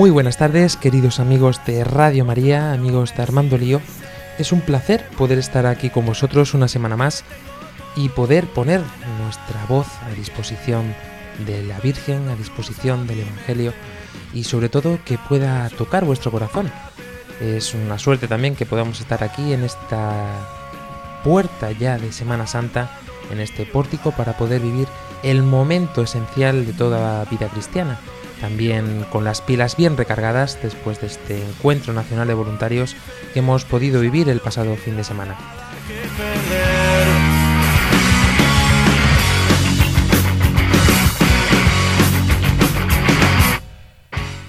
[0.00, 3.82] Muy buenas tardes, queridos amigos de Radio María, amigos de Armando Lío.
[4.38, 7.22] Es un placer poder estar aquí con vosotros una semana más
[7.96, 8.80] y poder poner
[9.22, 10.94] nuestra voz a disposición
[11.46, 13.74] de la Virgen, a disposición del Evangelio
[14.32, 16.72] y sobre todo que pueda tocar vuestro corazón.
[17.38, 20.48] Es una suerte también que podamos estar aquí en esta
[21.22, 22.90] puerta ya de Semana Santa,
[23.30, 24.88] en este pórtico, para poder vivir
[25.22, 28.00] el momento esencial de toda vida cristiana.
[28.40, 32.96] También con las pilas bien recargadas después de este encuentro nacional de voluntarios
[33.34, 35.36] que hemos podido vivir el pasado fin de semana.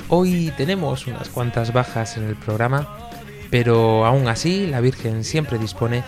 [0.07, 2.97] Hoy tenemos unas cuantas bajas en el programa,
[3.49, 6.03] pero aún así la Virgen siempre dispone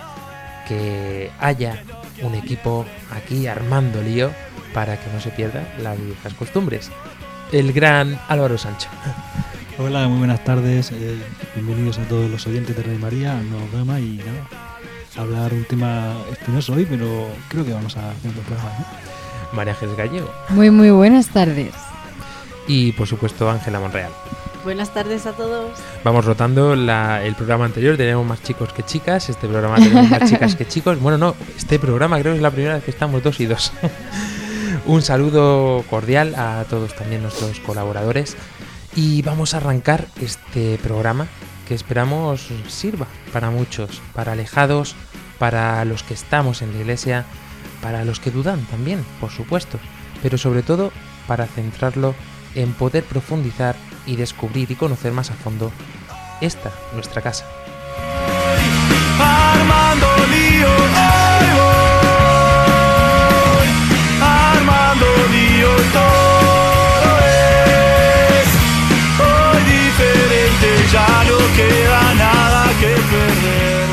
[0.68, 1.84] que haya
[2.22, 4.31] un equipo aquí armando lío
[4.73, 6.92] para que no se pierdan las viejas costumbres.
[7.54, 8.90] El gran Álvaro Sancho.
[9.78, 10.92] Hola, muy buenas tardes.
[10.92, 11.18] eh,
[11.56, 14.48] bienvenidos a todos los oyentes de Rey María, al nuevo programa y nada,
[15.18, 18.72] hablar un tema espinoso hoy, pero creo que vamos a hacer un buen programa.
[18.80, 18.86] ¿no?
[19.56, 21.74] María Ángeles Gallego Muy, muy buenas tardes.
[22.68, 24.12] y por supuesto Ángela Monreal.
[24.64, 25.78] Buenas tardes a todos.
[26.04, 30.28] Vamos rotando la- el programa anterior, tenemos más chicos que chicas, este programa tenemos más
[30.30, 31.00] chicas que chicos.
[31.00, 33.72] Bueno, no, este programa creo que es la primera vez que estamos dos y dos.
[34.86, 38.36] Un saludo cordial a todos también nuestros colaboradores
[38.95, 41.28] y vamos a arrancar este programa
[41.67, 44.95] que esperamos sirva para muchos, para alejados,
[45.40, 47.25] para los que estamos en la iglesia,
[47.81, 49.80] para los que dudan también, por supuesto,
[50.22, 50.91] pero sobre todo
[51.28, 52.13] para centrarlo
[52.53, 53.75] en poder profundizar
[54.06, 55.72] y descubrir y conocer más a fondo
[56.41, 57.46] esta, nuestra casa.
[72.23, 73.88] Nada que perder.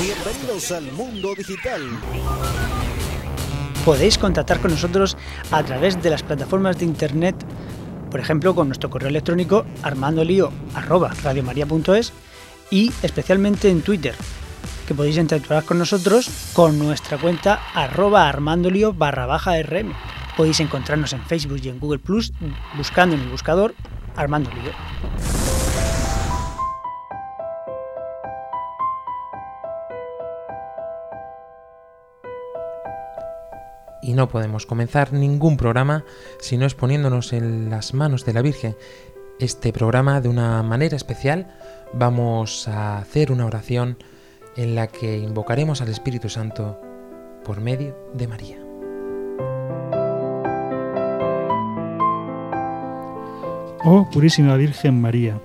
[0.00, 1.82] Bienvenidos al mundo digital.
[3.84, 5.16] Podéis contactar con nosotros
[5.50, 7.34] a través de las plataformas de internet,
[8.10, 12.12] por ejemplo con nuestro correo electrónico armandolio@radiomaria.es
[12.70, 14.14] y especialmente en Twitter,
[14.86, 19.92] que podéis interactuar con nosotros con nuestra cuenta arroba armandolio barra baja rm.
[20.36, 22.32] Podéis encontrarnos en Facebook y en Google Plus
[22.76, 23.74] buscando en el buscador
[24.16, 24.72] Armando Lío.
[34.02, 36.04] Y no podemos comenzar ningún programa
[36.38, 38.76] si no es poniéndonos en las manos de la Virgen.
[39.40, 41.48] Este programa de una manera especial
[41.92, 43.98] vamos a hacer una oración
[44.56, 46.80] en la que invocaremos al Espíritu Santo
[47.44, 48.65] por medio de María.
[53.88, 55.40] Oh Purísima Virgen María,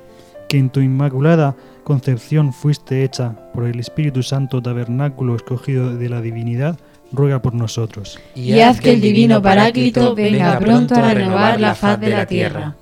[0.49, 6.21] que en tu inmaculada concepción fuiste hecha por el Espíritu Santo tabernáculo escogido de la
[6.21, 6.79] divinidad,
[7.11, 8.19] ruega por nosotros.
[8.33, 12.77] Y haz que el divino Paráclito venga pronto a renovar la faz de la tierra.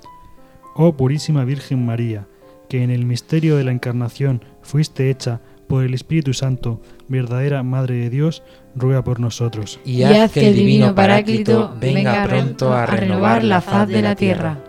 [0.75, 2.25] Oh Purísima Virgen María,
[2.69, 7.95] que en el misterio de la encarnación fuiste hecha por el Espíritu Santo, verdadera Madre
[7.95, 8.43] de Dios,
[8.75, 9.77] ruega por nosotros.
[9.83, 14.59] Y haz que el divino Paráclito venga pronto a renovar la faz de la tierra.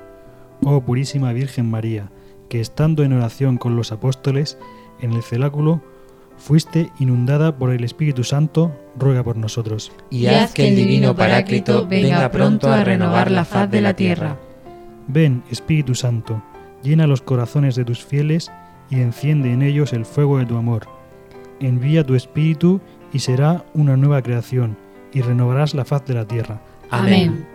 [0.64, 2.10] Oh Purísima Virgen María,
[2.48, 4.58] que estando en oración con los apóstoles
[5.00, 5.82] en el celáculo,
[6.36, 9.92] fuiste inundada por el Espíritu Santo, ruega por nosotros.
[10.10, 14.36] Y haz que el divino Paráclito venga pronto a renovar la faz de la tierra.
[15.06, 16.42] Ven, Espíritu Santo,
[16.82, 18.50] llena los corazones de tus fieles
[18.90, 20.88] y enciende en ellos el fuego de tu amor.
[21.60, 22.80] Envía tu Espíritu
[23.12, 24.76] y será una nueva creación,
[25.12, 26.62] y renovarás la faz de la tierra.
[26.90, 27.46] Amén.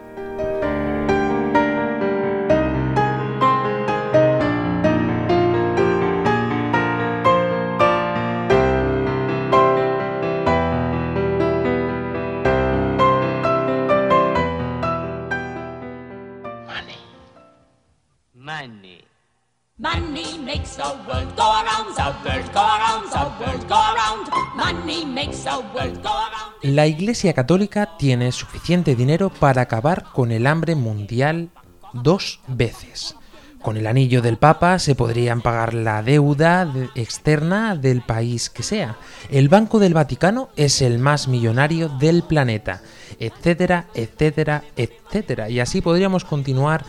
[26.75, 31.47] La Iglesia Católica tiene suficiente dinero para acabar con el hambre mundial
[31.93, 33.15] dos veces.
[33.61, 38.61] con el anillo del Papa se podrían pagar la deuda de- externa del país que
[38.61, 38.97] sea.
[39.31, 42.81] El Banco del Vaticano es el más millonario del planeta,
[43.19, 45.49] etcétera, etcétera, etcétera.
[45.49, 46.83] Y así podríamos continuar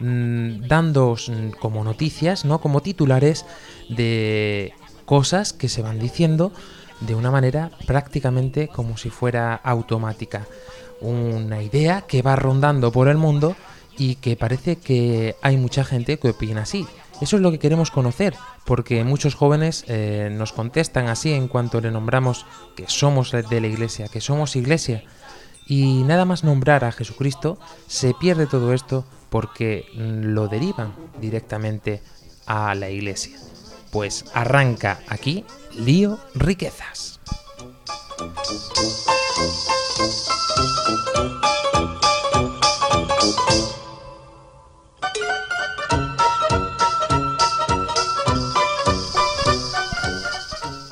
[0.00, 2.60] mm, dándoos mm, como noticias, ¿no?
[2.62, 3.44] Como titulares
[3.90, 4.72] de
[5.04, 6.52] cosas que se van diciendo
[7.06, 10.46] de una manera prácticamente como si fuera automática.
[11.00, 13.56] Una idea que va rondando por el mundo
[13.98, 16.86] y que parece que hay mucha gente que opina así.
[17.20, 18.34] Eso es lo que queremos conocer,
[18.64, 23.66] porque muchos jóvenes eh, nos contestan así en cuanto le nombramos que somos de la
[23.66, 25.04] iglesia, que somos iglesia.
[25.66, 32.02] Y nada más nombrar a Jesucristo, se pierde todo esto porque lo derivan directamente
[32.46, 33.38] a la iglesia.
[33.92, 35.44] Pues arranca aquí
[35.76, 37.20] Lío Riquezas.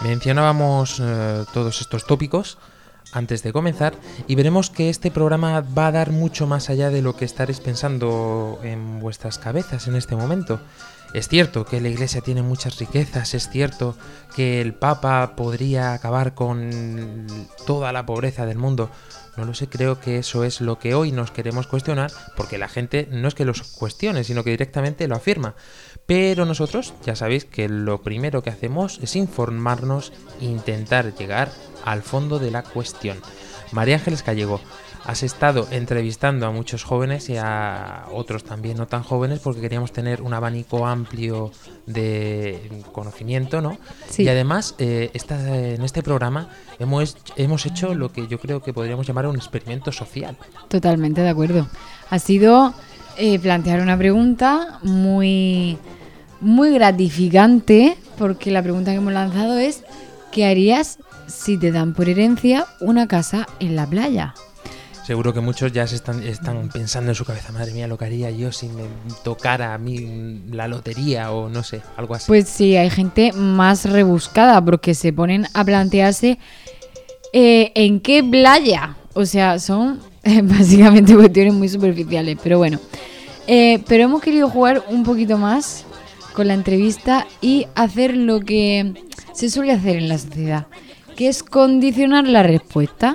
[0.02, 2.58] Mencionábamos eh, todos estos tópicos
[3.12, 3.94] antes de comenzar
[4.26, 7.60] y veremos que este programa va a dar mucho más allá de lo que estaréis
[7.60, 10.60] pensando en vuestras cabezas en este momento.
[11.12, 13.96] Es cierto que la Iglesia tiene muchas riquezas, es cierto
[14.36, 17.26] que el Papa podría acabar con
[17.66, 18.90] toda la pobreza del mundo.
[19.36, 22.68] No lo sé, creo que eso es lo que hoy nos queremos cuestionar, porque la
[22.68, 25.56] gente no es que los cuestione, sino que directamente lo afirma.
[26.06, 31.50] Pero nosotros ya sabéis que lo primero que hacemos es informarnos e intentar llegar
[31.84, 33.18] al fondo de la cuestión.
[33.72, 34.60] María Ángeles Gallego,
[35.04, 39.92] has estado entrevistando a muchos jóvenes y a otros también no tan jóvenes porque queríamos
[39.92, 41.50] tener un abanico amplio
[41.86, 43.78] de conocimiento, ¿no?
[44.08, 44.24] Sí.
[44.24, 48.72] Y además, eh, esta- en este programa hemos, hemos hecho lo que yo creo que
[48.72, 50.36] podríamos llamar un experimento social.
[50.68, 51.66] Totalmente de acuerdo.
[52.10, 52.74] Ha sido
[53.16, 55.76] eh, plantear una pregunta muy,
[56.40, 59.82] muy gratificante, porque la pregunta que hemos lanzado es,
[60.30, 60.98] ¿qué harías
[61.30, 64.34] si te dan por herencia una casa en la playa?
[65.04, 68.04] Seguro que muchos ya se están, están pensando en su cabeza, madre mía, lo que
[68.04, 68.84] haría yo si me
[69.24, 72.26] tocara a mí la lotería o no sé, algo así.
[72.28, 76.38] Pues sí, hay gente más rebuscada, porque se ponen a plantearse
[77.32, 78.96] eh, en qué playa.
[79.14, 82.78] O sea, son eh, básicamente cuestiones muy superficiales, pero bueno.
[83.46, 85.86] Eh, pero hemos querido jugar un poquito más
[86.34, 88.94] con la entrevista y hacer lo que
[89.32, 90.66] se suele hacer en la sociedad,
[91.20, 93.14] que es condicionar la respuesta.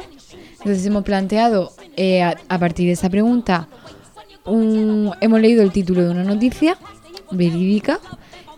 [0.60, 3.68] Entonces hemos planteado eh, a, a partir de esa pregunta,
[4.46, 6.78] un- hemos leído el título de una noticia
[7.32, 8.00] verídica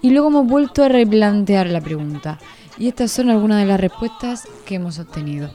[0.01, 2.39] y luego hemos vuelto a replantear la pregunta.
[2.77, 5.49] Y estas son algunas de las respuestas que hemos obtenido.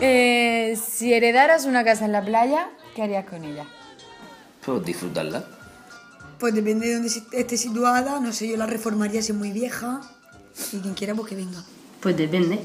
[0.00, 3.64] Eh, si heredaras una casa en la playa, ¿qué harías con ella?
[4.64, 5.44] Pues disfrutarla.
[6.38, 10.02] Pues depende de dónde esté situada, no sé, yo la reformaría si es muy vieja
[10.72, 11.64] y quien quiera pues que venga.
[12.00, 12.60] Pues depende.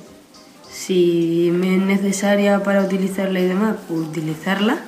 [0.69, 4.83] Si me es necesaria para utilizarla y demás, pues utilizarla.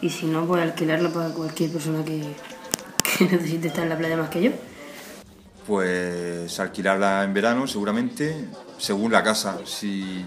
[0.00, 2.22] Y si no, pues alquilarla para cualquier persona que,
[3.18, 4.50] que necesite estar en la playa más que yo.
[5.66, 8.48] Pues alquilarla en verano seguramente,
[8.78, 9.58] según la casa.
[9.64, 10.26] Si,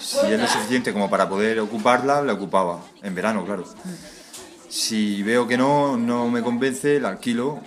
[0.00, 2.82] si es lo suficiente como para poder ocuparla, la ocupaba.
[3.02, 3.64] En verano, claro.
[4.76, 7.60] Si veo que no, no me convence, la alquilo.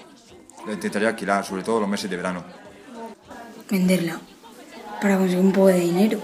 [0.68, 2.46] La intentaría alquilar, sobre todo los meses de verano.
[3.68, 4.20] Venderla
[5.01, 6.20] para conseguir un poco de dinero.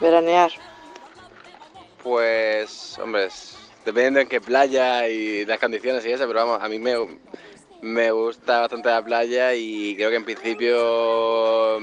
[0.00, 0.50] Veranear.
[2.02, 3.28] Pues, hombre,
[3.84, 6.94] dependiendo en qué playa y las condiciones y eso, pero vamos, a mí me,
[7.82, 11.78] me gusta bastante la playa y creo que en principio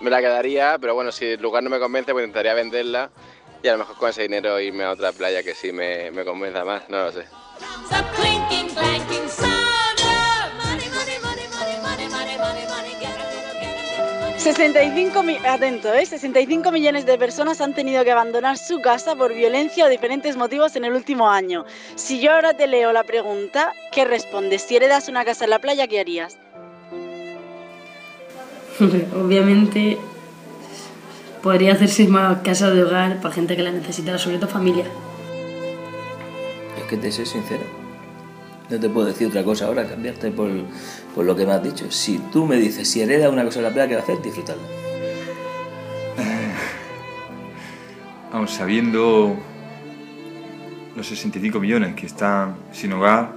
[0.00, 3.12] me la quedaría, pero bueno, si el lugar no me convence, pues intentaría venderla
[3.62, 6.24] y a lo mejor con ese dinero irme a otra playa que sí me, me
[6.24, 7.24] convenza más, no lo sé.
[14.52, 16.06] 65 mi atento, ¿eh?
[16.06, 20.74] 65 millones de personas han tenido que abandonar su casa por violencia o diferentes motivos
[20.74, 21.66] en el último año.
[21.96, 24.62] Si yo ahora te leo la pregunta, ¿qué respondes?
[24.62, 26.38] Si heredas una casa en la playa, ¿qué harías?
[29.14, 29.98] Obviamente
[31.42, 34.86] podría hacerse una casa de hogar para gente que la necesita, sobre todo familia.
[36.88, 37.64] Que te soy sincero.
[38.70, 40.50] No te puedo decir otra cosa ahora, cambiarte por,
[41.14, 41.90] por lo que me has dicho.
[41.90, 44.22] Si tú me dices, si heredas una cosa en la playa, ¿qué vas a hacer?
[44.22, 44.62] Disfrutarla.
[48.32, 49.36] Vamos, sabiendo
[50.96, 53.32] los 65 millones que están sin hogar,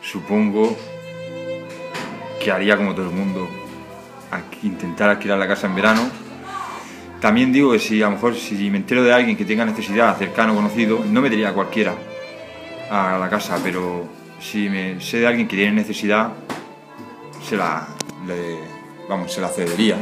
[0.00, 0.76] supongo
[2.42, 3.48] que haría como todo el mundo,
[4.62, 6.10] intentar alquilar la casa en verano.
[7.20, 10.16] También digo que si a lo mejor si me entero de alguien que tenga necesidad,
[10.18, 11.94] cercano, conocido, no me diría a cualquiera.
[12.90, 14.04] A la casa, pero
[14.40, 16.32] si me sé de alguien que tiene necesidad,
[17.48, 17.86] se la,
[18.26, 18.58] le-
[19.08, 19.96] vamos, se la cedería.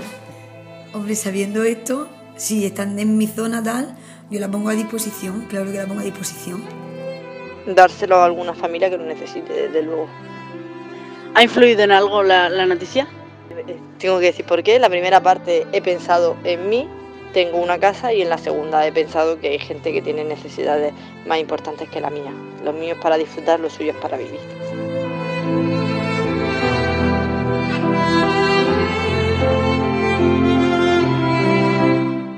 [0.92, 3.96] Hombre, sabiendo esto, si están en mi zona tal,
[4.30, 6.62] yo la pongo a disposición, claro que la pongo a disposición.
[7.66, 10.08] Dárselo a alguna familia que lo necesite, desde luego.
[11.34, 13.06] ¿Ha influido en algo la, la noticia?
[13.98, 14.78] Tengo que decir por qué.
[14.78, 16.88] La primera parte he pensado en mí,
[17.32, 20.92] tengo una casa y en la segunda he pensado que hay gente que tiene necesidades
[21.26, 22.32] más importantes que la mía.
[22.64, 24.40] Los míos para disfrutar, los suyos para vivir.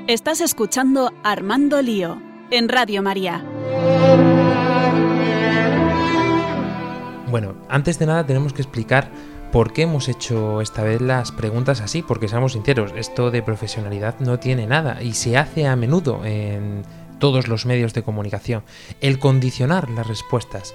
[0.07, 2.21] Estás escuchando Armando Lío
[2.51, 3.43] en Radio María.
[7.31, 9.09] Bueno, antes de nada tenemos que explicar
[9.53, 14.15] por qué hemos hecho esta vez las preguntas así, porque seamos sinceros, esto de profesionalidad
[14.19, 16.81] no tiene nada y se hace a menudo en
[17.19, 18.63] todos los medios de comunicación,
[18.99, 20.73] el condicionar las respuestas.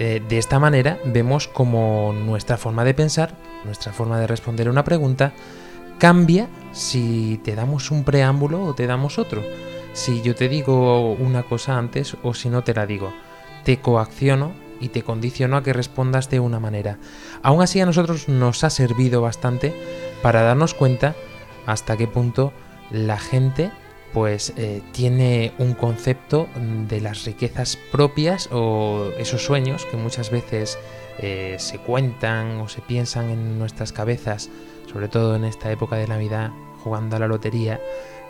[0.00, 3.32] Eh, de esta manera vemos como nuestra forma de pensar,
[3.64, 5.32] nuestra forma de responder una pregunta,
[5.98, 9.40] cambia si te damos un preámbulo o te damos otro.
[9.92, 13.14] Si yo te digo una cosa antes o si no te la digo.
[13.62, 16.98] Te coacciono y te condiciono a que respondas de una manera.
[17.42, 19.74] Aún así a nosotros nos ha servido bastante
[20.22, 21.14] para darnos cuenta
[21.66, 22.52] hasta qué punto
[22.90, 23.70] la gente
[24.12, 26.48] pues eh, tiene un concepto
[26.88, 30.78] de las riquezas propias o esos sueños que muchas veces
[31.18, 34.50] eh, se cuentan o se piensan en nuestras cabezas,
[34.92, 36.50] sobre todo en esta época de Navidad,
[36.82, 37.80] jugando a la lotería,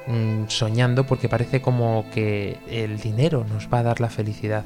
[0.06, 4.64] mm, soñando porque parece como que el dinero nos va a dar la felicidad.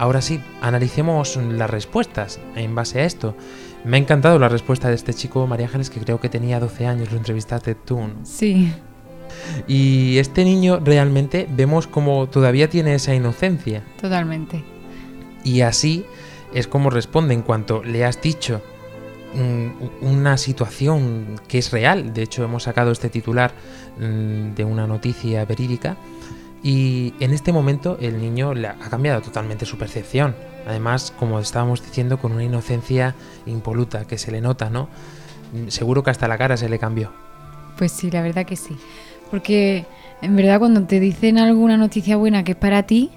[0.00, 3.36] Ahora sí, analicemos las respuestas en base a esto.
[3.84, 6.86] Me ha encantado la respuesta de este chico, María Ángeles, que creo que tenía 12
[6.86, 8.00] años, lo entrevistaste tú.
[8.00, 8.14] ¿no?
[8.24, 8.72] Sí.
[9.68, 13.84] Y este niño realmente vemos como todavía tiene esa inocencia.
[14.00, 14.64] Totalmente.
[15.44, 16.06] Y así
[16.54, 18.62] es como responde en cuanto le has dicho
[19.34, 22.14] mm, una situación que es real.
[22.14, 23.52] De hecho, hemos sacado este titular
[23.98, 25.98] mm, de una noticia verídica.
[26.62, 30.34] Y en este momento el niño ha cambiado totalmente su percepción.
[30.66, 33.14] Además, como estábamos diciendo, con una inocencia
[33.46, 34.88] impoluta que se le nota, ¿no?
[35.52, 37.12] Mm, Seguro que hasta la cara se le cambió.
[37.78, 38.76] Pues sí, la verdad que sí.
[39.30, 39.86] Porque
[40.20, 43.10] en verdad cuando te dicen alguna noticia buena que es para ti,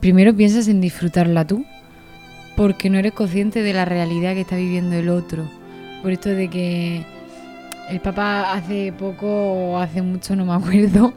[0.00, 1.64] primero piensas en disfrutarla tú.
[2.56, 5.44] Porque no eres consciente de la realidad que está viviendo el otro.
[6.02, 7.04] Por esto de que
[7.88, 11.14] el papá hace poco o hace mucho, no me acuerdo,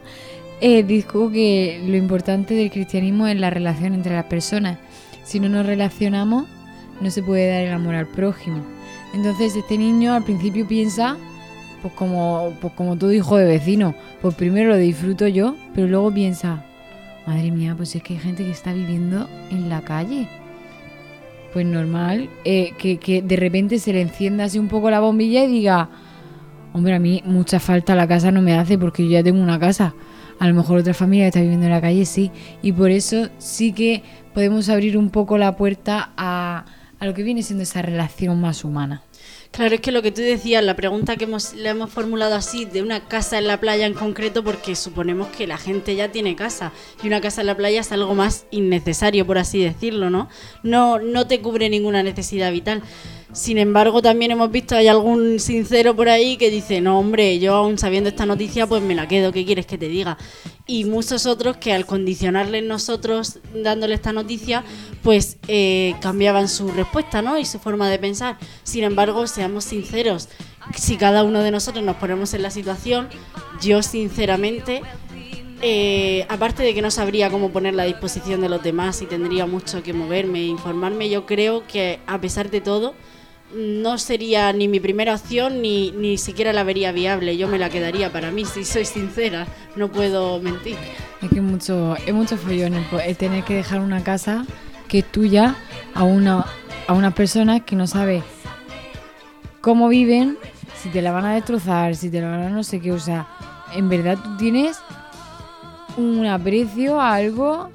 [0.60, 4.80] eh, dijo que lo importante del cristianismo es la relación entre las personas.
[5.24, 6.46] Si no nos relacionamos,
[7.02, 8.64] no se puede dar el amor al prójimo.
[9.14, 11.18] Entonces este niño al principio piensa,
[11.82, 16.14] pues como, pues como todo hijo de vecino, pues primero lo disfruto yo, pero luego
[16.14, 16.66] piensa,
[17.26, 20.28] madre mía, pues es que hay gente que está viviendo en la calle.
[21.54, 25.44] Pues normal, eh, que, que de repente se le encienda así un poco la bombilla
[25.44, 25.90] y diga,
[26.74, 29.60] hombre, a mí mucha falta la casa no me hace porque yo ya tengo una
[29.60, 29.94] casa.
[30.40, 32.32] A lo mejor otra familia que está viviendo en la calle sí.
[32.62, 34.04] Y por eso sí que
[34.34, 36.66] podemos abrir un poco la puerta a,
[37.02, 39.02] lo que viene siendo esa relación más humana.
[39.52, 42.66] Claro, es que lo que tú decías, la pregunta que hemos, le hemos formulado así,
[42.66, 46.36] de una casa en la playa en concreto, porque suponemos que la gente ya tiene
[46.36, 50.30] casa y una casa en la playa es algo más innecesario, por así decirlo, ¿no?
[50.64, 52.84] No, no te cubre ninguna necesidad vital.
[53.38, 57.54] Sin embargo, también hemos visto, hay algún sincero por ahí que dice, no, hombre, yo
[57.54, 60.18] aún sabiendo esta noticia, pues me la quedo, ¿qué quieres que te diga?
[60.66, 64.64] Y muchos otros que al condicionarles nosotros dándole esta noticia,
[65.04, 67.38] pues eh, cambiaban su respuesta, ¿no?
[67.38, 68.40] Y su forma de pensar.
[68.64, 70.30] Sin embargo, seamos sinceros,
[70.76, 73.08] si cada uno de nosotros nos ponemos en la situación,
[73.62, 74.82] yo sinceramente
[75.62, 79.46] eh, aparte de que no sabría cómo ponerla a disposición de los demás y tendría
[79.46, 82.96] mucho que moverme e informarme, yo creo que a pesar de todo
[83.54, 87.38] no sería ni mi primera opción ni, ni siquiera la vería viable.
[87.38, 90.76] Yo me la quedaría para mí, si soy sincera, no puedo mentir.
[91.22, 94.46] Es que mucho, es mucho follón el, tener que dejar una casa
[94.88, 95.56] que es tuya
[95.94, 96.46] a una,
[96.88, 98.24] a unas personas que no sabes
[99.62, 100.38] cómo viven,
[100.82, 102.92] si te la van a destrozar, si te la van a no sé qué.
[102.92, 103.28] O sea,
[103.74, 104.78] en verdad tú tienes
[105.98, 107.70] un aprecio a algo,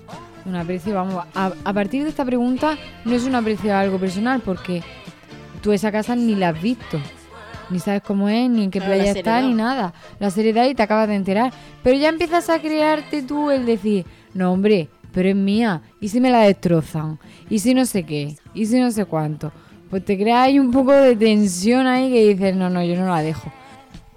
[0.44, 4.40] un aprecio, vamos, a partir de esta pregunta no es un aprecio a algo personal
[4.40, 4.82] porque
[5.62, 7.00] tú esa casa ni la has visto.
[7.70, 9.94] Ni sabes cómo es, ni en qué Claro, playa está, ni nada.
[10.18, 11.52] La seriedad y te acabas de enterar.
[11.82, 14.04] Pero ya empiezas a crearte tú el decir,
[14.34, 15.80] no hombre, pero es mía.
[16.00, 17.18] ¿Y si me la destrozan?
[17.48, 18.36] ¿Y si no sé qué?
[18.52, 19.52] ¿Y si no sé cuánto?
[19.88, 23.06] Pues te crea ahí un poco de tensión ahí que dices, no, no, yo no
[23.06, 23.50] la dejo.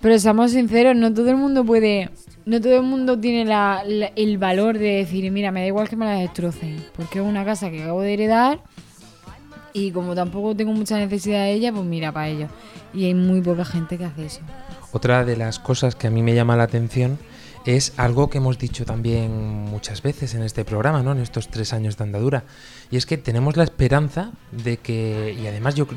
[0.02, 2.10] Pero seamos sinceros, no todo el mundo puede
[2.46, 5.90] no todo el mundo tiene la- la- el valor de decir, mira, me da igual
[5.90, 8.60] que me la destrocen, porque es una casa que acabo de heredar
[9.76, 12.48] y como tampoco tengo mucha necesidad de ella, pues mira, para ello.
[12.94, 14.40] Y hay muy poca gente que hace eso.
[14.94, 17.20] Otra de las cosas que a mí me llama la atención
[17.66, 21.12] es algo que hemos dicho también muchas veces en este programa, ¿no?
[21.12, 22.46] En estos tres años de andadura.
[22.90, 25.88] Y es que tenemos la esperanza de que, y además yo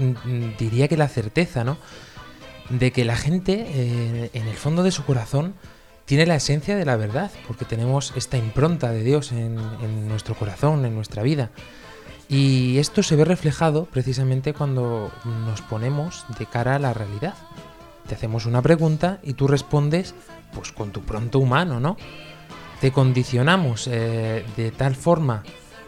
[0.58, 1.76] diría que la certeza, ¿no?
[2.70, 5.54] De que la gente, eh, en el fondo de su corazón,
[6.04, 10.84] tiene la esencia de la verdad, porque tenemos esta impronta de Dios en nuestro corazón,
[10.84, 11.50] en nuestra vida.
[12.28, 17.34] Y esto se ve reflejado precisamente cuando nos ponemos de cara a la realidad.
[18.06, 20.14] Te hacemos una pregunta y tú respondes
[20.52, 21.96] pues con tu pronto humano, ¿no?
[22.80, 25.42] Te condicionamos eh, de tal forma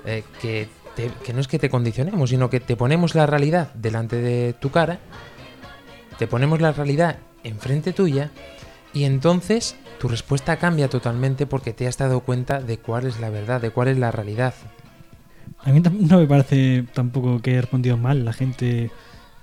[0.05, 4.17] eh, que, que no es que te condicionemos, sino que te ponemos la realidad delante
[4.17, 4.99] de tu cara,
[6.19, 8.31] te ponemos la realidad enfrente tuya
[8.93, 13.31] y entonces tu respuesta cambia totalmente porque te has dado cuenta de cuál es la
[13.31, 14.55] verdad, de cuál es la realidad.
[15.65, 18.91] A mí no me parece tampoco que he respondido mal la gente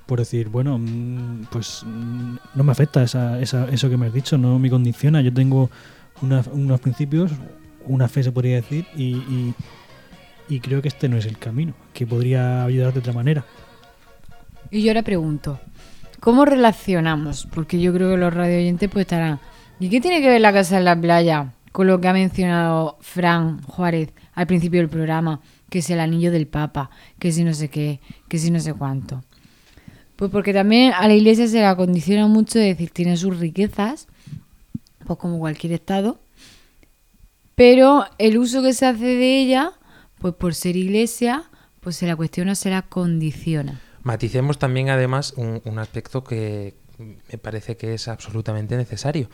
[0.06, 4.14] por decir, bueno, mm, pues mm, no me afecta esa, esa- eso que me has
[4.14, 5.22] dicho, no me condiciona.
[5.22, 5.70] Yo tengo
[6.22, 7.32] una- unos principios,
[7.86, 9.54] una fe se podría decir, y, y-
[10.50, 13.44] y creo que este no es el camino, que podría ayudar de otra manera.
[14.72, 15.60] Y yo ahora pregunto,
[16.22, 17.48] ¿cómo relacionamos?
[17.54, 19.40] Porque yo creo que los radio oyentes pues estarán.
[19.80, 22.98] ¿Y qué tiene que ver la casa en la playa con lo que ha mencionado
[23.02, 25.42] Fran Juárez al principio del programa?
[25.70, 28.74] Que es el anillo del Papa, que si no sé qué, que si no sé
[28.74, 29.24] cuánto.
[30.16, 34.08] Pues porque también a la iglesia se la condiciona mucho de decir, tiene sus riquezas,
[35.06, 36.20] pues como cualquier estado,
[37.56, 39.74] pero el uso que se hace de ella,
[40.20, 41.44] pues por ser iglesia,
[41.82, 43.80] pues se la cuestiona, se la condiciona.
[44.04, 49.30] Maticemos también además un, un aspecto que me parece que es absolutamente necesario.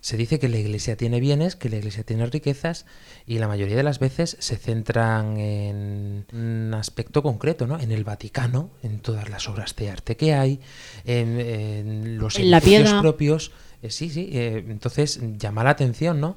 [0.00, 2.86] Se dice que la iglesia tiene bienes, que la iglesia tiene riquezas
[3.26, 7.78] y la mayoría de las veces se centran en un aspecto concreto, ¿no?
[7.78, 10.60] En el Vaticano, en todas las obras de arte que hay,
[11.04, 13.00] en, en los En la edificios piedra.
[13.02, 13.52] propios.
[13.82, 14.30] Eh, sí, sí.
[14.32, 16.36] eh, entonces llama la atención, ¿no?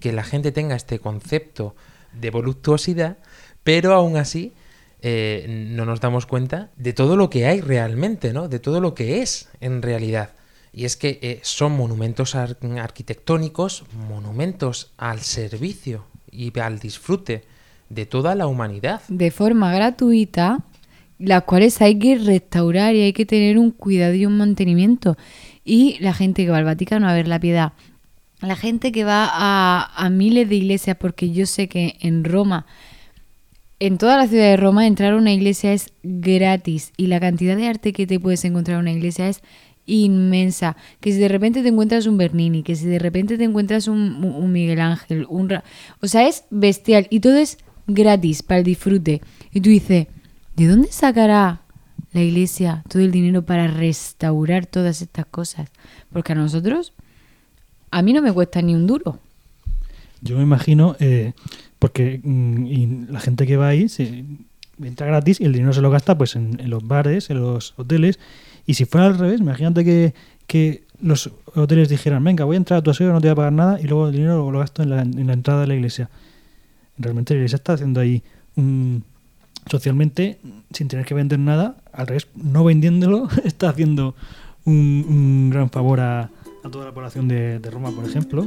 [0.00, 1.76] Que la gente tenga este concepto
[2.18, 3.18] de voluptuosidad,
[3.62, 4.54] pero aún así
[5.02, 8.48] eh, no nos damos cuenta de todo lo que hay realmente, ¿no?
[8.48, 10.30] De todo lo que es en realidad.
[10.72, 17.44] Y es que eh, son monumentos ar- arquitectónicos, monumentos al servicio y al disfrute
[17.90, 19.02] de toda la humanidad.
[19.08, 20.60] de forma gratuita,
[21.18, 25.16] las cuales hay que restaurar y hay que tener un cuidado y un mantenimiento.
[25.64, 27.74] Y la gente que va al Vaticano a ver la piedad,
[28.40, 32.66] la gente que va a, a miles de iglesias, porque yo sé que en Roma,
[33.78, 37.56] en toda la ciudad de Roma, entrar a una iglesia es gratis y la cantidad
[37.56, 39.42] de arte que te puedes encontrar en una iglesia es
[39.86, 40.76] inmensa.
[41.00, 44.52] Que si de repente te encuentras un Bernini, que si de repente te encuentras un,
[44.52, 45.48] Miguel Ángel, un...
[45.48, 45.64] Ra-
[46.00, 49.20] O sea, es bestial y todo es gratis para el disfrute.
[49.52, 50.06] Y tú dices,
[50.56, 51.62] ¿de dónde sacará
[52.12, 55.68] la iglesia todo el dinero para restaurar todas estas cosas?
[56.12, 56.92] Porque a nosotros,
[57.90, 59.18] a mí no me cuesta ni un duro.
[60.20, 61.32] Yo me imagino, eh,
[61.80, 64.24] porque mm, y la gente que va ahí se
[64.82, 68.20] entra gratis y el dinero se lo gasta pues en los bares, en los hoteles.
[68.66, 70.14] Y si fuera al revés, imagínate que,
[70.46, 73.36] que los hoteles dijeran, venga, voy a entrar a tu aseo, no te voy a
[73.36, 75.74] pagar nada y luego el dinero lo gasto en la, en la entrada de la
[75.74, 76.10] iglesia.
[76.96, 78.22] Realmente la iglesia está haciendo ahí
[78.56, 79.04] un,
[79.70, 80.38] socialmente,
[80.72, 84.14] sin tener que vender nada, al revés, no vendiéndolo, está haciendo
[84.64, 86.30] un, un gran favor a,
[86.64, 88.44] a toda la población de, de Roma, por ejemplo.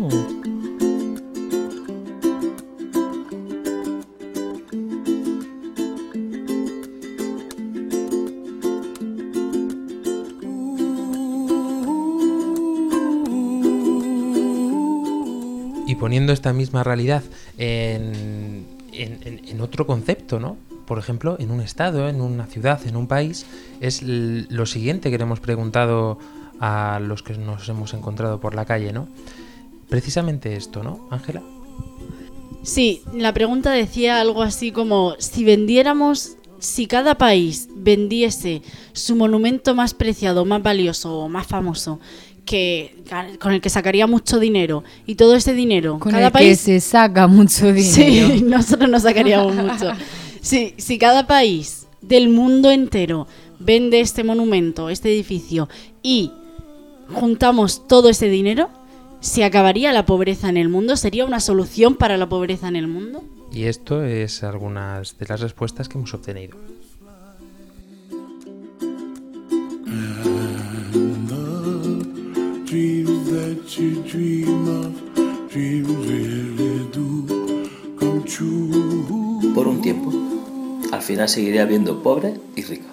[16.16, 17.24] Poniendo esta misma realidad
[17.58, 20.56] en, en- en- otro concepto, ¿no?
[20.88, 23.46] Por ejemplo, en un estado, en una ciudad, en un país,
[23.82, 26.18] es lo siguiente que le hemos preguntado
[26.62, 29.10] a los que nos hemos encontrado por la calle, ¿no?
[29.90, 31.44] Precisamente esto, ¿no, Ángela?
[32.64, 38.62] Sí, la pregunta decía algo así como si vendiéramos, si cada país vendiese
[38.94, 42.00] su monumento más preciado, más valioso o más famoso,
[42.46, 42.96] que
[43.40, 46.60] con el que sacaría mucho dinero y todo ese dinero, Con cada el que país
[46.60, 47.94] se saca mucho dinero.
[47.94, 49.92] Sí, nosotros no sacaríamos mucho.
[50.42, 53.26] Sí, si cada país del mundo entero
[53.58, 55.68] vende este monumento, este edificio
[56.04, 56.32] y
[57.12, 58.70] juntamos todo ese dinero,
[59.22, 60.98] ¿se acabaría la pobreza en el mundo?
[60.98, 63.24] ¿Sería una solución para la pobreza en el mundo?
[63.52, 66.58] Y esto es algunas de las respuestas que hemos obtenido.
[79.54, 80.12] Por un tiempo,
[80.92, 82.88] al final seguiré habiendo pobres y ricos.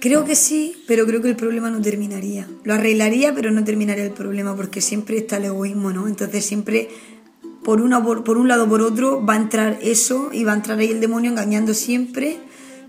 [0.00, 2.46] Creo que sí, pero creo que el problema no terminaría.
[2.64, 6.06] Lo arreglaría, pero no terminaría el problema, porque siempre está el egoísmo, ¿no?
[6.06, 6.90] Entonces siempre,
[7.64, 10.56] por, una, por un lado o por otro, va a entrar eso y va a
[10.56, 12.40] entrar ahí el demonio engañando siempre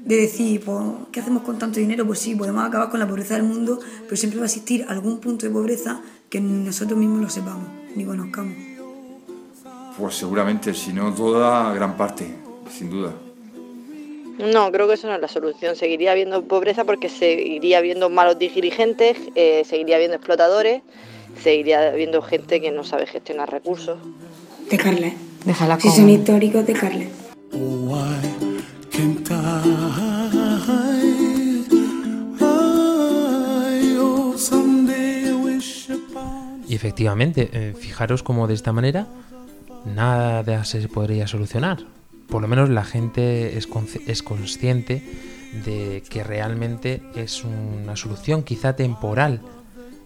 [0.08, 0.80] de decir, pues,
[1.12, 2.06] ¿qué hacemos con tanto dinero?
[2.08, 5.20] Pues sí, podemos acabar con la pobreza del mundo, pero siempre va a existir algún
[5.20, 8.56] punto de pobreza que nosotros mismos lo sepamos, ni conozcamos.
[10.00, 12.26] Pues seguramente, si no toda, gran parte,
[12.72, 13.12] sin duda.
[14.54, 15.76] No, creo que eso no es la solución.
[15.76, 20.84] Seguiría habiendo pobreza porque seguiría habiendo malos dirigentes, eh, seguiría habiendo explotadores,
[21.43, 23.98] seguiría habiendo gente que no sabe gestionar recursos.
[24.70, 25.15] Dejarle.
[25.43, 27.10] Déjala Si con- son históricos, dejarle.
[28.91, 29.87] Can't I?
[36.78, 39.08] Efectivamente, eh, fijaros como de esta manera
[39.86, 41.80] nada se podría solucionar.
[42.30, 43.68] Por lo menos la gente es,
[44.06, 45.04] es consciente
[45.66, 49.42] de que realmente es una solución quizá temporal,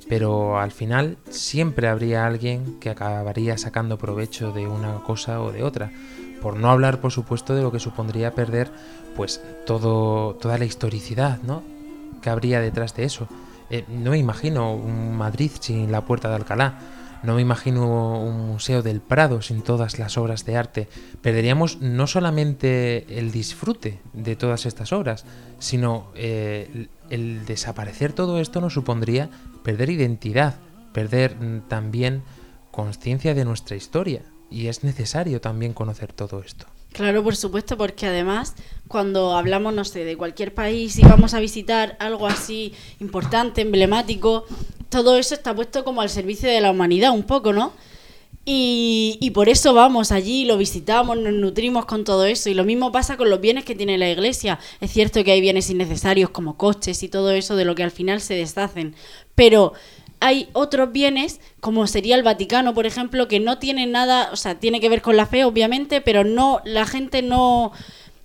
[0.07, 5.63] pero al final siempre habría alguien que acabaría sacando provecho de una cosa o de
[5.63, 5.91] otra.
[6.41, 8.71] Por no hablar, por supuesto, de lo que supondría perder
[9.15, 11.63] pues todo, toda la historicidad, ¿no?
[12.21, 13.27] que habría detrás de eso.
[13.71, 16.77] Eh, no me imagino un Madrid sin la Puerta de Alcalá.
[17.23, 20.89] No me imagino un museo del Prado sin todas las obras de arte.
[21.21, 25.23] Perderíamos no solamente el disfrute de todas estas obras,
[25.59, 29.29] sino eh, el, desaparecer todo esto nos supondría
[29.63, 30.55] perder identidad,
[30.91, 32.23] perder mm, también
[32.71, 34.23] conciencia de nuestra historia.
[34.49, 36.65] Y es necesario también conocer todo esto.
[36.93, 38.55] Claro, por supuesto, porque además
[38.87, 44.45] cuando hablamos, no sé, de cualquier país y vamos a visitar algo así importante, emblemático,
[44.89, 47.71] todo eso está puesto como al servicio de la humanidad un poco, ¿no?
[48.43, 52.49] Y, y por eso vamos allí, lo visitamos, nos nutrimos con todo eso.
[52.49, 54.59] Y lo mismo pasa con los bienes que tiene la iglesia.
[54.81, 57.91] Es cierto que hay bienes innecesarios como coches y todo eso de lo que al
[57.91, 58.95] final se deshacen.
[59.35, 59.73] Pero
[60.21, 64.59] hay otros bienes, como sería el Vaticano, por ejemplo, que no tienen nada, o sea,
[64.59, 67.71] tiene que ver con la fe, obviamente, pero no, la gente no,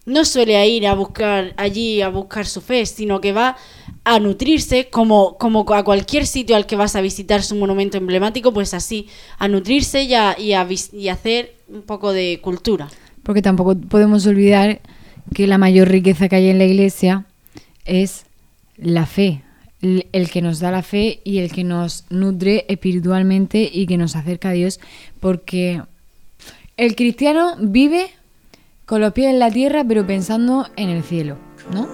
[0.04, 3.56] no suele ir a buscar allí a buscar su fe, sino que va
[4.04, 8.52] a nutrirse como, como a cualquier sitio al que vas a visitar su monumento emblemático,
[8.52, 12.88] pues así, a nutrirse y y a y a hacer un poco de cultura.
[13.22, 14.80] Porque tampoco podemos olvidar
[15.34, 17.24] que la mayor riqueza que hay en la iglesia
[17.86, 18.26] es
[18.76, 19.42] la fe.
[19.82, 24.16] El que nos da la fe y el que nos nutre espiritualmente y que nos
[24.16, 24.80] acerca a Dios.
[25.20, 25.82] Porque
[26.76, 28.10] el cristiano vive
[28.86, 31.36] con los pies en la tierra, pero pensando en el cielo,
[31.72, 31.88] ¿no?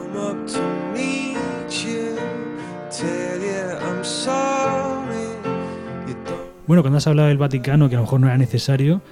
[6.67, 9.03] Bueno, cuando has hablado del Vaticano, que a lo mejor no era necesario,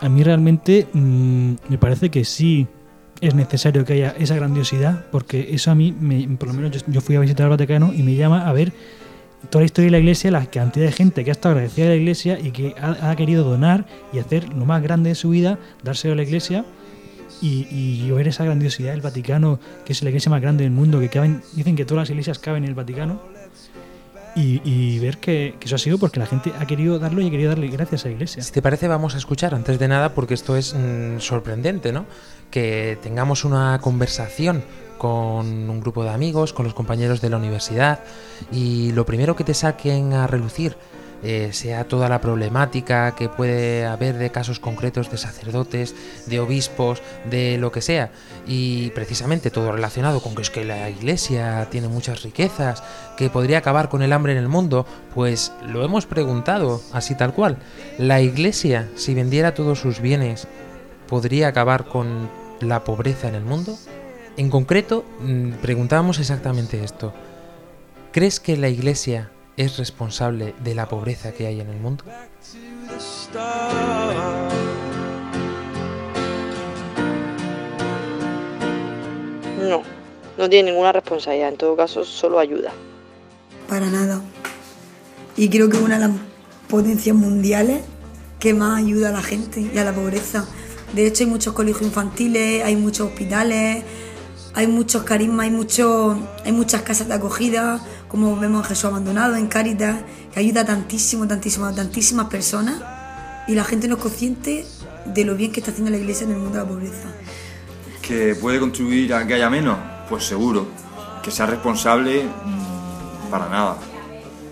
[0.00, 2.66] a mí realmente mm, me parece que sí
[3.20, 7.00] es necesario que haya esa grandiosidad, porque eso a mí, me- por lo menos yo,
[7.00, 8.72] fui a visitar el Vaticano y me llama a ver
[9.50, 11.90] toda la historia de la iglesia, la cantidad de gente que ha estado agradecida de
[11.92, 15.58] la iglesia y que ha, querido donar y hacer lo más grande de su vida,
[15.82, 16.64] dárselo a la iglesia.
[17.42, 21.00] Y, y ver esa grandiosidad del Vaticano, que es la iglesia más grande del mundo,
[21.00, 23.20] que dicen que todas las iglesias caben en el Vaticano,
[24.36, 27.30] y, ver que, que eso ha sido porque la gente ha querido darlo y ha
[27.30, 28.42] querido darle gracias a la iglesia.
[28.42, 32.04] Si te parece, vamos a escuchar antes de nada, porque esto es mm, sorprendente, ¿no?
[32.50, 34.62] Que tengamos una conversación
[34.98, 38.00] con un grupo de amigos, con los compañeros de la universidad,
[38.52, 40.76] y lo primero que te saquen a relucir
[41.22, 45.94] eh, sea toda la problemática que puede haber de casos concretos de sacerdotes,
[46.26, 48.10] de obispos, de lo que sea,
[48.46, 52.82] y precisamente todo relacionado con que es que la iglesia tiene muchas riquezas,
[53.16, 57.32] que podría acabar con el hambre en el mundo, pues lo hemos preguntado así tal
[57.32, 57.58] cual.
[57.98, 60.46] La iglesia, si vendiera todos sus bienes,
[61.08, 62.28] ¿podría acabar con
[62.60, 63.78] la pobreza en el mundo?
[64.36, 67.14] En concreto, mm, preguntábamos exactamente esto.
[68.12, 72.04] ¿Crees que la iglesia es responsable de la pobreza que hay en el mundo?
[79.60, 79.82] No,
[80.36, 82.72] no tiene ninguna responsabilidad, en todo caso solo ayuda.
[83.68, 84.20] Para nada.
[85.36, 86.16] Y creo que es una de las
[86.68, 87.80] potencias mundiales
[88.38, 90.46] que más ayuda a la gente y a la pobreza.
[90.94, 93.84] De hecho, hay muchos colegios infantiles, hay muchos hospitales,
[94.54, 97.80] hay muchos carismas, hay, mucho, hay muchas casas de acogida,
[98.16, 99.98] como vemos en Jesús Abandonado, en Cáritas,
[100.32, 102.80] que ayuda tantísimo, tantísimo a tantísimas personas.
[103.46, 104.64] Y la gente no es consciente
[105.04, 107.08] de lo bien que está haciendo la iglesia en el mundo de la pobreza.
[108.00, 109.76] ¿Que puede contribuir a que haya menos?
[110.08, 110.66] Pues seguro.
[111.22, 113.76] Que sea responsable, mm, para nada.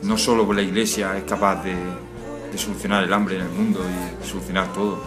[0.03, 1.74] No solo la iglesia es capaz de,
[2.53, 5.03] de solucionar el hambre en el mundo y solucionar todo.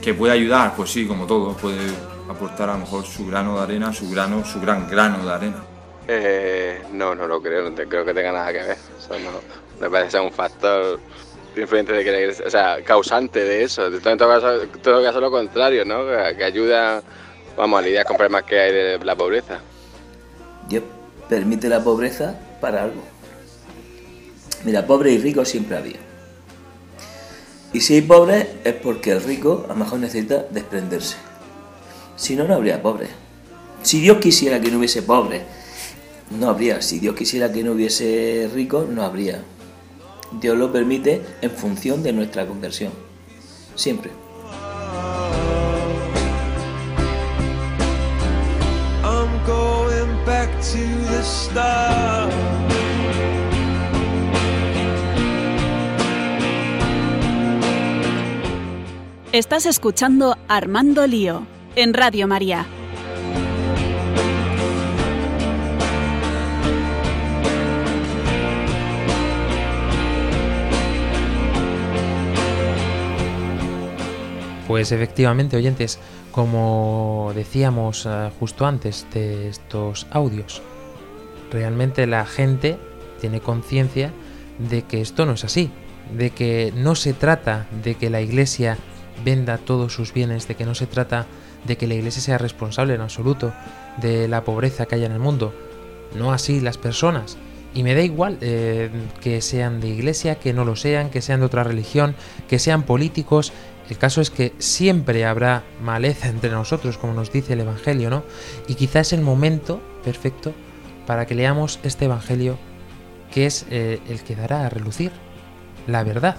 [0.00, 0.74] ¿Que puede ayudar?
[0.74, 1.54] Pues sí, como todo.
[1.58, 1.92] Puede
[2.26, 5.67] aportar a lo mejor su grano de arena, su grano, su gran grano de arena.
[6.10, 8.78] Eh, no, no lo creo, no creo que tenga nada que ver.
[8.98, 9.40] Eso no,
[9.78, 10.98] me parece un factor
[11.54, 13.86] influyente de que o sea, causante de eso.
[13.86, 16.06] En todo caso, todo caso lo contrario, ¿no?
[16.06, 17.02] Que, que ayuda,
[17.56, 19.60] vamos, a lidiar con problemas que hay de la pobreza.
[20.68, 20.82] Dios
[21.28, 23.02] permite la pobreza para algo.
[24.64, 25.98] Mira, pobre y rico siempre ha habido.
[27.72, 31.16] Y si hay pobres es porque el rico a lo mejor necesita desprenderse.
[32.16, 33.10] Si no, no habría pobres.
[33.82, 35.42] Si Dios quisiera que no hubiese pobres,
[36.30, 36.82] no habría.
[36.82, 39.42] Si Dios quisiera que no hubiese ricos, no habría.
[40.40, 42.92] Dios lo permite en función de nuestra conversión.
[43.74, 44.10] Siempre.
[49.02, 50.78] I'm going back to
[51.10, 52.32] the start.
[59.30, 62.66] Estás escuchando Armando Lío en Radio María.
[74.68, 75.98] Pues efectivamente, oyentes,
[76.30, 80.60] como decíamos eh, justo antes de estos audios,
[81.50, 82.78] realmente la gente
[83.18, 84.12] tiene conciencia
[84.58, 85.70] de que esto no es así,
[86.14, 88.76] de que no se trata de que la iglesia
[89.24, 91.24] venda todos sus bienes, de que no se trata
[91.66, 93.54] de que la iglesia sea responsable en absoluto
[93.96, 95.54] de la pobreza que haya en el mundo,
[96.14, 97.38] no así las personas.
[97.74, 101.40] Y me da igual eh, que sean de iglesia, que no lo sean, que sean
[101.40, 102.14] de otra religión,
[102.48, 103.52] que sean políticos.
[103.88, 108.24] El caso es que siempre habrá maleza entre nosotros, como nos dice el Evangelio, ¿no?
[108.66, 110.52] Y quizás es el momento perfecto
[111.06, 112.58] para que leamos este Evangelio
[113.32, 115.12] que es eh, el que dará a relucir
[115.86, 116.36] la verdad.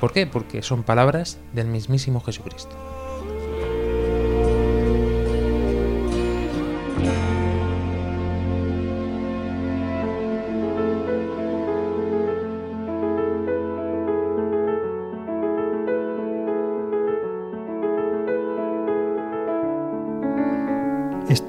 [0.00, 0.26] ¿Por qué?
[0.26, 2.89] Porque son palabras del mismísimo Jesucristo.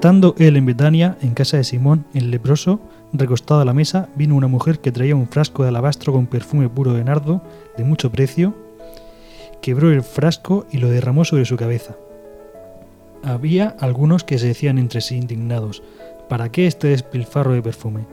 [0.02, 2.80] Estando él en Betania, en casa de Simón, el leproso,
[3.12, 6.68] recostado a la mesa, vino una mujer que traía un frasco de alabastro con perfume
[6.68, 7.40] puro de nardo,
[7.76, 8.52] de mucho precio,
[9.60, 11.94] quebró el frasco y lo derramó sobre su cabeza.
[13.22, 15.84] Había algunos que se decían entre sí indignados,
[16.28, 18.04] ¿para qué este despilfarro de perfume?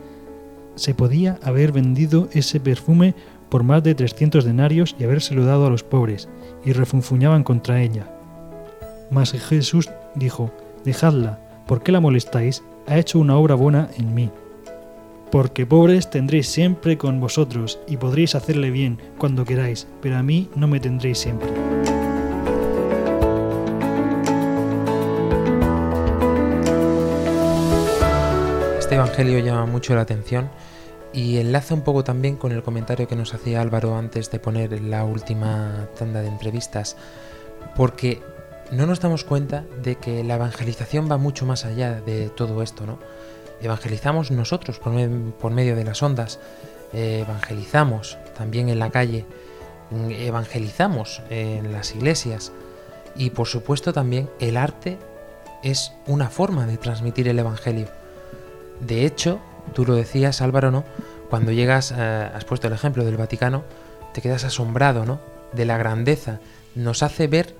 [0.75, 3.15] Se podía haber vendido ese perfume
[3.49, 6.30] por más de 300 denarios y habérselo dado a los pobres,
[6.63, 8.06] y refunfuñaban contra ella.
[9.10, 10.52] Mas Jesús dijo,
[10.86, 12.63] Dejadla, ¿por qué la molestáis?
[12.88, 14.32] Ha hecho una obra buena en mí.
[15.32, 20.49] Porque pobres tendréis siempre con vosotros, y podréis hacerle bien cuando queráis, pero a mí
[20.55, 21.47] no me tendréis siempre.
[28.79, 30.49] Este Evangelio llama mucho la atención
[31.13, 34.82] y enlaza un poco también con el comentario que nos hacía Álvaro antes de poner
[34.82, 36.97] la última tanda de entrevistas,
[37.75, 38.19] porque
[38.71, 42.86] no nos damos cuenta de que la evangelización va mucho más allá de todo esto,
[42.86, 42.99] ¿no?
[43.62, 46.39] Evangelizamos nosotros por, me- por medio de las ondas,
[46.93, 49.25] eh, evangelizamos también en la calle,
[49.91, 52.51] mm, evangelizamos en las iglesias
[53.15, 54.97] y por supuesto también el arte
[55.63, 57.88] es una forma de transmitir el evangelio.
[58.79, 59.39] De hecho,
[59.73, 60.86] tú lo decías Álvaro, ¿no?
[61.29, 63.63] Cuando llegas, eh, has puesto el ejemplo del Vaticano,
[64.13, 65.19] te quedas asombrado, ¿no?
[65.53, 66.39] De la grandeza.
[66.75, 67.55] Nos hace ver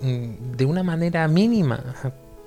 [0.00, 1.82] de una manera mínima,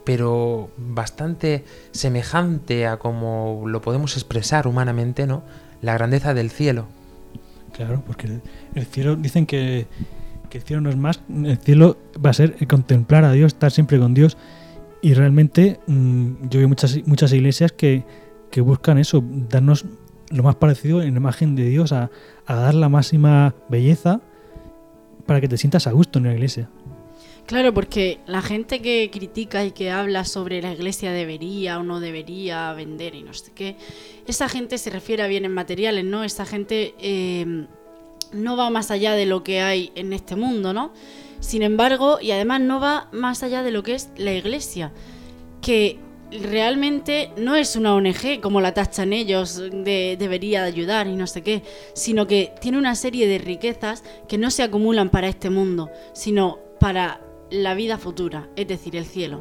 [0.04, 5.44] pero bastante semejante a como lo podemos expresar humanamente, ¿no?
[5.82, 6.88] La grandeza del cielo.
[7.74, 8.42] Claro, porque el,
[8.76, 9.88] el cielo, dicen que,
[10.50, 13.72] que el cielo no es más, el cielo va a ser contemplar a Dios, estar
[13.72, 14.38] siempre con Dios.
[15.02, 18.04] Y realmente mm, yo veo muchas, muchas iglesias que,
[18.52, 19.86] que buscan eso, darnos
[20.30, 22.10] lo más parecido en la imagen de Dios, a,
[22.46, 24.22] a dar la máxima belleza
[25.26, 26.70] para que te sientas a gusto en la iglesia.
[27.46, 32.00] Claro, porque la gente que critica y que habla sobre la iglesia debería o no
[32.00, 33.76] debería vender y no sé qué,
[34.26, 36.24] esa gente se refiere a bienes materiales, ¿no?
[36.24, 37.66] Esa gente eh,
[38.32, 40.94] no va más allá de lo que hay en este mundo, ¿no?
[41.42, 44.94] Sin embargo, y además no va más allá de lo que es la iglesia,
[45.62, 46.00] que
[46.32, 51.42] realmente no es una ONG como la tachan ellos de debería ayudar y no sé
[51.42, 55.92] qué, sino que tiene una serie de riquezas que no se acumulan para este mundo,
[56.14, 57.22] sino para
[57.54, 59.40] la vida futura, es decir, el cielo.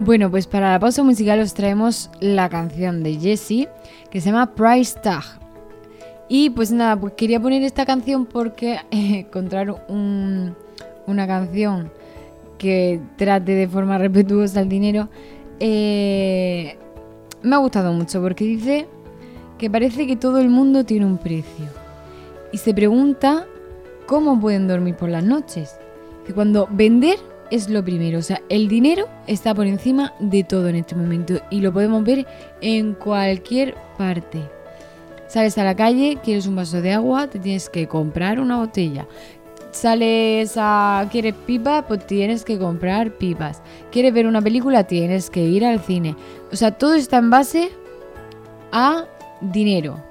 [0.00, 3.68] Bueno, pues para la pausa musical os traemos la canción de Jessie
[4.10, 5.24] que se llama Price Tag.
[6.30, 10.56] Y pues nada, pues quería poner esta canción porque eh, encontraron un,
[11.06, 11.92] una canción
[12.56, 15.10] que trate de forma respetuosa el dinero,
[15.60, 16.78] eh,
[17.42, 18.88] me ha gustado mucho porque dice
[19.58, 21.77] que parece que todo el mundo tiene un precio.
[22.52, 23.46] Y se pregunta
[24.06, 25.76] cómo pueden dormir por las noches.
[26.26, 27.18] Que cuando vender
[27.50, 31.40] es lo primero, o sea, el dinero está por encima de todo en este momento
[31.50, 32.26] y lo podemos ver
[32.60, 34.42] en cualquier parte.
[35.28, 39.06] Sales a la calle, quieres un vaso de agua, te tienes que comprar una botella.
[39.70, 41.06] Sales a.
[41.10, 41.84] ¿Quieres pipas?
[41.86, 43.62] Pues tienes que comprar pipas.
[43.92, 44.84] ¿Quieres ver una película?
[44.84, 46.16] Tienes que ir al cine.
[46.50, 47.70] O sea, todo está en base
[48.72, 49.04] a
[49.42, 50.07] dinero.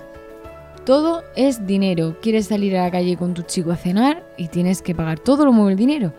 [0.87, 2.15] Todo es dinero.
[2.21, 5.19] Quieres salir a la calle con tu chico a cenar y tienes que pagar.
[5.19, 6.13] Todo lo mueve el dinero.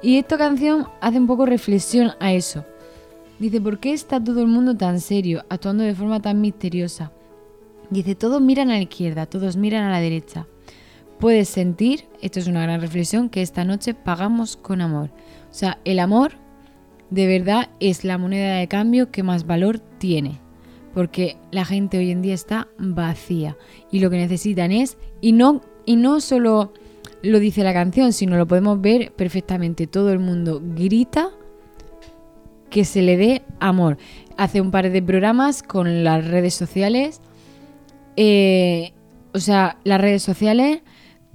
[0.00, 2.64] Y esta canción hace un poco reflexión a eso.
[3.38, 7.12] Dice, ¿por qué está todo el mundo tan serio, actuando de forma tan misteriosa?
[7.90, 10.46] Dice, todos miran a la izquierda, todos miran a la derecha.
[11.20, 15.10] Puedes sentir, esto es una gran reflexión, que esta noche pagamos con amor.
[15.50, 16.32] O sea, el amor
[17.10, 20.40] de verdad es la moneda de cambio que más valor tiene.
[20.98, 23.56] Porque la gente hoy en día está vacía
[23.92, 26.72] y lo que necesitan es, y no, y no solo
[27.22, 29.86] lo dice la canción, sino lo podemos ver perfectamente.
[29.86, 31.30] Todo el mundo grita
[32.68, 33.96] que se le dé amor.
[34.36, 37.20] Hace un par de programas con las redes sociales.
[38.16, 38.92] eh,
[39.32, 40.82] o sea, las redes sociales,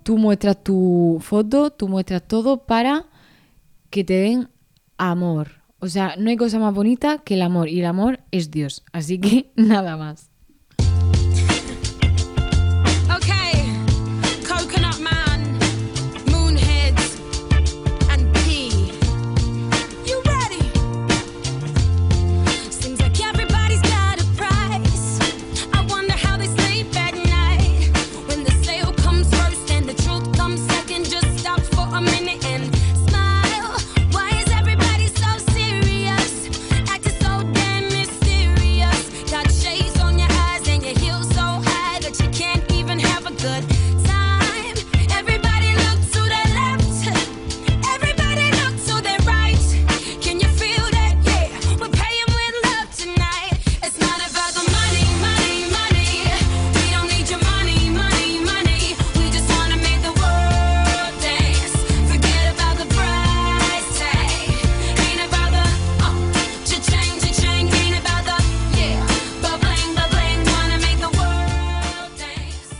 [0.04, 3.06] tú muestras tu foto, tú muestras todo para
[3.90, 4.50] que te den
[4.98, 5.63] amor.
[5.84, 7.68] O sea, no hay cosa más bonita que el amor.
[7.68, 8.86] Y el amor es Dios.
[8.94, 10.32] Así que nada más.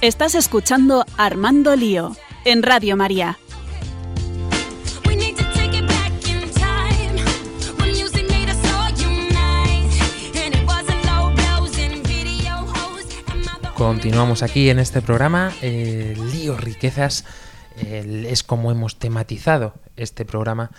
[0.04, 2.14] Estás escuchando Armando Lío
[2.44, 3.38] en Radio María.
[13.78, 17.24] Continuamos aquí en este programa, eh, Lío Riquezas,
[17.78, 20.72] es como hemos tematizado este programa.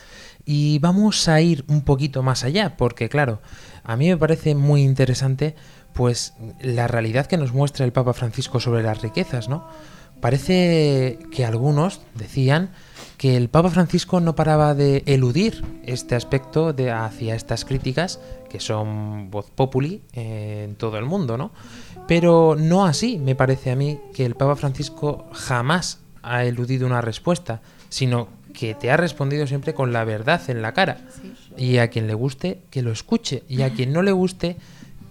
[0.45, 3.41] Y vamos a ir un poquito más allá, porque claro,
[3.85, 5.57] a mí me parece muy interesante
[5.95, 9.67] pues la realidad que nos muestra el Papa Francisco sobre las riquezas, ¿no?
[10.21, 12.71] Parece que algunos decían
[13.19, 18.61] que el Papa Francisco no paraba de eludir este aspecto de hacia estas críticas que
[18.61, 21.53] son voz populi eh, en todo el mundo, ¿no?
[22.07, 27.01] Pero no así, me parece a mí que el Papa Francisco jamás ha eludido una
[27.01, 30.99] respuesta, sino que te ha respondido siempre con la verdad en la cara.
[31.57, 33.43] Y a quien le guste, que lo escuche.
[33.49, 34.57] Y a quien no le guste,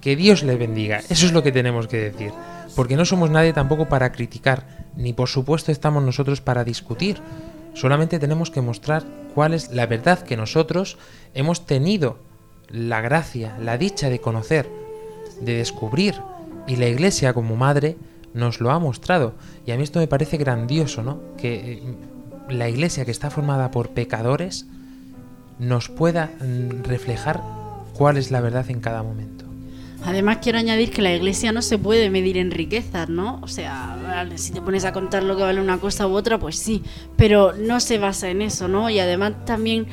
[0.03, 1.01] que Dios le bendiga.
[1.09, 2.33] Eso es lo que tenemos que decir.
[2.75, 7.21] Porque no somos nadie tampoco para criticar, ni por supuesto estamos nosotros para discutir.
[7.73, 10.97] Solamente tenemos que mostrar cuál es la verdad que nosotros
[11.33, 12.17] hemos tenido
[12.67, 14.69] la gracia, la dicha de conocer,
[15.39, 16.15] de descubrir.
[16.67, 17.95] Y la iglesia como madre
[18.33, 19.35] nos lo ha mostrado.
[19.65, 21.21] Y a mí esto me parece grandioso, ¿no?
[21.37, 21.83] Que eh,
[22.49, 24.65] la iglesia que está formada por pecadores
[25.59, 27.41] nos pueda mm, reflejar
[27.93, 29.32] cuál es la verdad en cada momento.
[30.05, 33.39] Además quiero añadir que la iglesia no se puede medir en riquezas, ¿no?
[33.41, 36.57] O sea, si te pones a contar lo que vale una cosa u otra, pues
[36.57, 36.84] sí,
[37.15, 38.89] pero no se basa en eso, ¿no?
[38.89, 39.88] Y además también,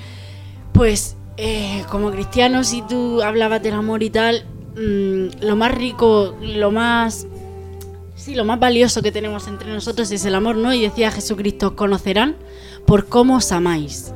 [0.72, 4.45] pues, eh, como cristianos, si tú hablabas del amor y tal,
[4.76, 7.26] mm, lo más rico, lo más...
[8.16, 10.74] Sí, lo más valioso que tenemos entre nosotros es el amor, ¿no?
[10.74, 12.37] Y decía Jesucristo, conocerán
[12.85, 14.12] por cómo os amáis.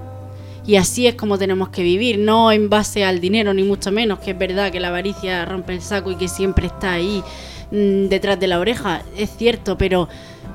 [0.67, 4.19] Y así es como tenemos que vivir, no en base al dinero, ni mucho menos,
[4.21, 7.23] que es verdad que la avaricia rompe el saco y que siempre está ahí
[7.71, 10.09] mm, detrás de la oreja, es cierto, pero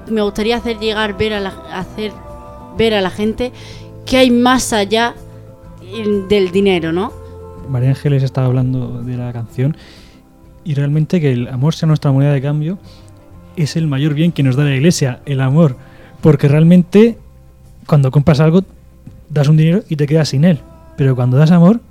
[0.10, 2.12] me gustaría hacer llegar, ver a la, hacer
[2.78, 3.52] ver a la gente
[4.06, 5.14] que hay más allá
[5.82, 7.14] mm, del dinero, ¿no?
[7.70, 9.78] María Ángeles estaba hablando de la canción
[10.64, 12.80] y realmente que el amor sea nuestra moneda de cambio
[13.56, 15.76] es el mayor bien que nos da la iglesia, el amor,
[16.22, 17.18] porque realmente
[17.86, 18.64] cuando compras algo
[19.30, 20.60] das un dinero y te quedas sin él.
[20.98, 21.82] Pero cuando das amor,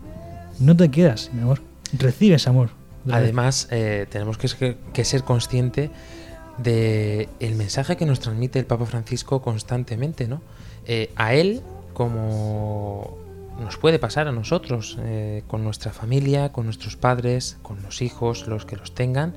[0.58, 1.60] no te quedas sin amor.
[1.92, 2.70] Recibes amor.
[3.10, 5.90] Además, eh, tenemos que ser, consciente
[6.58, 10.42] de el mensaje que nos transmite el Papa Francisco constantemente, ¿no?
[10.86, 11.62] Eh, a él,
[11.94, 13.16] como
[13.60, 18.46] nos puede pasar a nosotros, eh, con nuestra familia, con nuestros padres, con los hijos,
[18.46, 19.34] los que los tengan,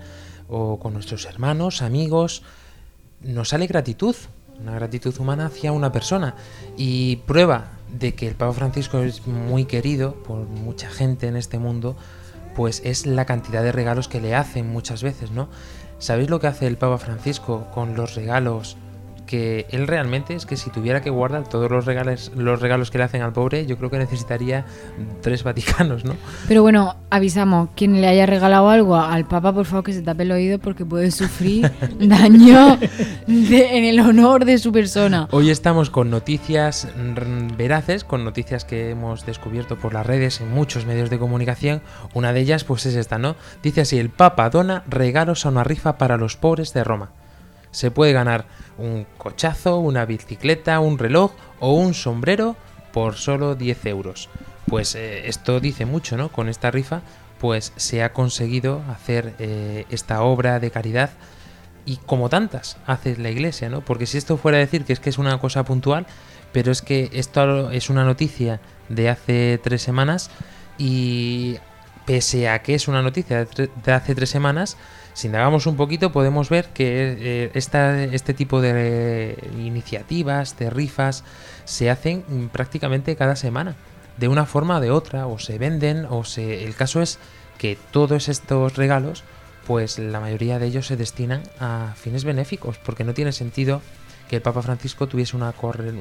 [0.49, 2.43] o con nuestros hermanos, amigos,
[3.21, 4.15] nos sale gratitud,
[4.59, 6.35] una gratitud humana hacia una persona.
[6.77, 11.59] Y prueba de que el Papa Francisco es muy querido por mucha gente en este
[11.59, 11.95] mundo,
[12.55, 15.49] pues es la cantidad de regalos que le hacen muchas veces, ¿no?
[15.99, 18.77] ¿Sabéis lo que hace el Papa Francisco con los regalos?
[19.31, 22.97] Que él realmente es que si tuviera que guardar todos los regalos, los regalos que
[22.97, 24.65] le hacen al pobre, yo creo que necesitaría
[25.21, 26.15] tres Vaticanos, ¿no?
[26.49, 30.23] Pero bueno, avisamos, quien le haya regalado algo al Papa, por favor que se tape
[30.23, 32.77] el oído porque puede sufrir daño
[33.25, 35.29] de- en el honor de su persona.
[35.31, 36.89] Hoy estamos con noticias
[37.57, 41.81] veraces, con noticias que hemos descubierto por las redes en muchos medios de comunicación.
[42.13, 43.37] Una de ellas pues es esta, ¿no?
[43.63, 47.11] Dice así, el Papa dona regalos a una rifa para los pobres de Roma.
[47.71, 48.45] Se puede ganar
[48.77, 52.55] un cochazo, una bicicleta, un reloj o un sombrero
[52.91, 54.29] por solo 10 euros.
[54.67, 56.31] Pues eh, esto dice mucho, ¿no?
[56.31, 57.01] Con esta rifa
[57.39, 61.09] pues se ha conseguido hacer eh, esta obra de caridad
[61.87, 63.81] y como tantas hace la iglesia, ¿no?
[63.81, 66.05] Porque si esto fuera a decir que es que es una cosa puntual,
[66.51, 68.59] pero es que esto es una noticia
[68.89, 70.29] de hace tres semanas
[70.77, 71.57] y
[72.11, 74.75] pese a que es una noticia de, hace tres semanas,
[75.13, 81.23] si indagamos un poquito podemos ver que eh, esta- este tipo de iniciativas, de rifas,
[81.63, 83.75] se hacen mm, prácticamente cada semana,
[84.17, 86.65] de una forma o de otra, o se venden, o se...
[86.65, 87.17] El caso es
[87.57, 89.23] que todos estos regalos
[89.65, 93.81] pues la mayoría de ellos se destinan a fines benéficos, porque no tiene sentido
[94.27, 95.53] que el Papa Francisco tuviese una,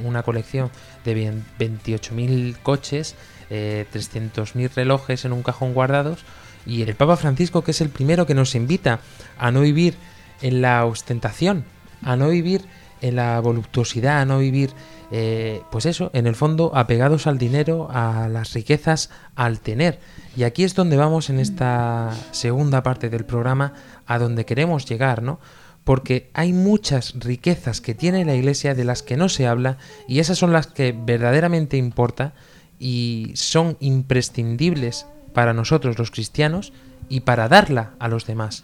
[0.02, 0.70] una colección
[1.04, 3.14] de bien 28.000 coches,
[3.50, 6.20] eh, 300.000 relojes en un cajón guardados,
[6.66, 9.00] y el Papa Francisco, que es el primero que nos invita
[9.38, 9.94] a no vivir
[10.42, 11.64] en la ostentación,
[12.02, 12.62] a no vivir
[13.00, 14.70] en la voluptuosidad, a no vivir,
[15.10, 19.98] eh, pues eso, en el fondo, apegados al dinero, a las riquezas, al tener.
[20.36, 23.74] Y aquí es donde vamos en esta segunda parte del programa,
[24.06, 25.40] a donde queremos llegar, ¿no?
[25.84, 30.20] Porque hay muchas riquezas que tiene la iglesia de las que no se habla y
[30.20, 32.34] esas son las que verdaderamente importa
[32.80, 36.72] y son imprescindibles para nosotros los cristianos
[37.08, 38.62] y para darla a los demás.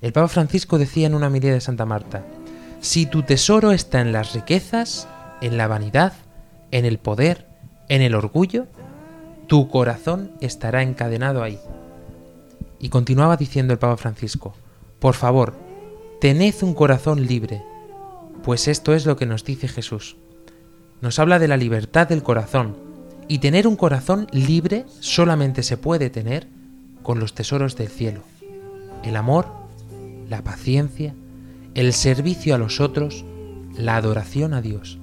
[0.00, 2.24] El Papa Francisco decía en una homilía de Santa Marta,
[2.80, 5.08] si tu tesoro está en las riquezas,
[5.42, 6.14] en la vanidad,
[6.70, 7.46] en el poder,
[7.88, 8.66] en el orgullo,
[9.48, 11.58] tu corazón estará encadenado ahí.
[12.78, 14.54] Y continuaba diciendo el Papa Francisco,
[15.00, 15.54] por favor,
[16.20, 17.62] tened un corazón libre,
[18.44, 20.16] pues esto es lo que nos dice Jesús.
[21.00, 22.89] Nos habla de la libertad del corazón,
[23.30, 26.48] y tener un corazón libre solamente se puede tener
[27.04, 28.22] con los tesoros del cielo.
[29.04, 29.46] El amor,
[30.28, 31.14] la paciencia,
[31.76, 33.24] el servicio a los otros,
[33.76, 34.98] la adoración a Dios.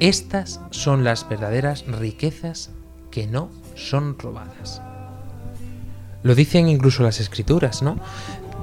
[0.00, 2.70] Estas son las verdaderas riquezas
[3.12, 4.82] que no son robadas.
[6.24, 7.96] Lo dicen incluso las escrituras, ¿no?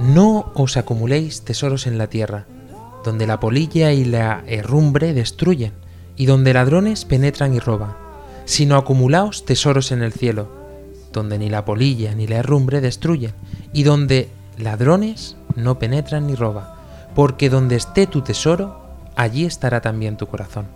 [0.02, 2.48] No os acumuléis tesoros en la tierra,
[3.06, 5.72] donde la polilla y la herrumbre destruyen,
[6.18, 8.03] y donde ladrones penetran y roban,
[8.46, 10.50] sino acumulaos tesoros en el cielo,
[11.12, 13.34] donde ni la polilla ni la herrumbre destruyen,
[13.72, 16.66] y donde ladrones no penetran ni roban,
[17.16, 18.82] porque donde esté tu tesoro,
[19.16, 20.68] allí estará también tu corazón.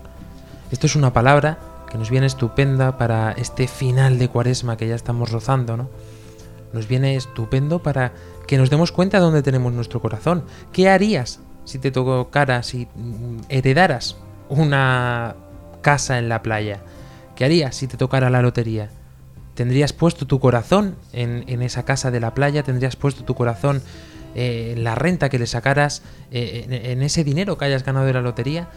[0.72, 1.60] Esto es una palabra
[1.90, 5.90] que nos viene estupenda para este final de cuaresma que ya estamos rozando, ¿no?
[6.74, 8.14] Nos viene estupendo para
[8.46, 10.44] que nos demos cuenta de dónde tenemos nuestro corazón.
[10.74, 14.18] ¿Qué harías si te tocara, si mm, heredaras
[14.50, 15.36] una
[15.82, 16.82] casa en la playa?
[17.38, 18.90] ¿Qué harías si te tocara la lotería?
[19.54, 22.64] ¿Tendrías puesto tu corazón en, esa casa de la playa?
[22.64, 23.84] ¿Tendrías puesto tu corazón
[24.34, 26.02] eh, en la renta que le sacaras?
[26.32, 28.70] eh, en, ese dinero que hayas ganado de la lotería?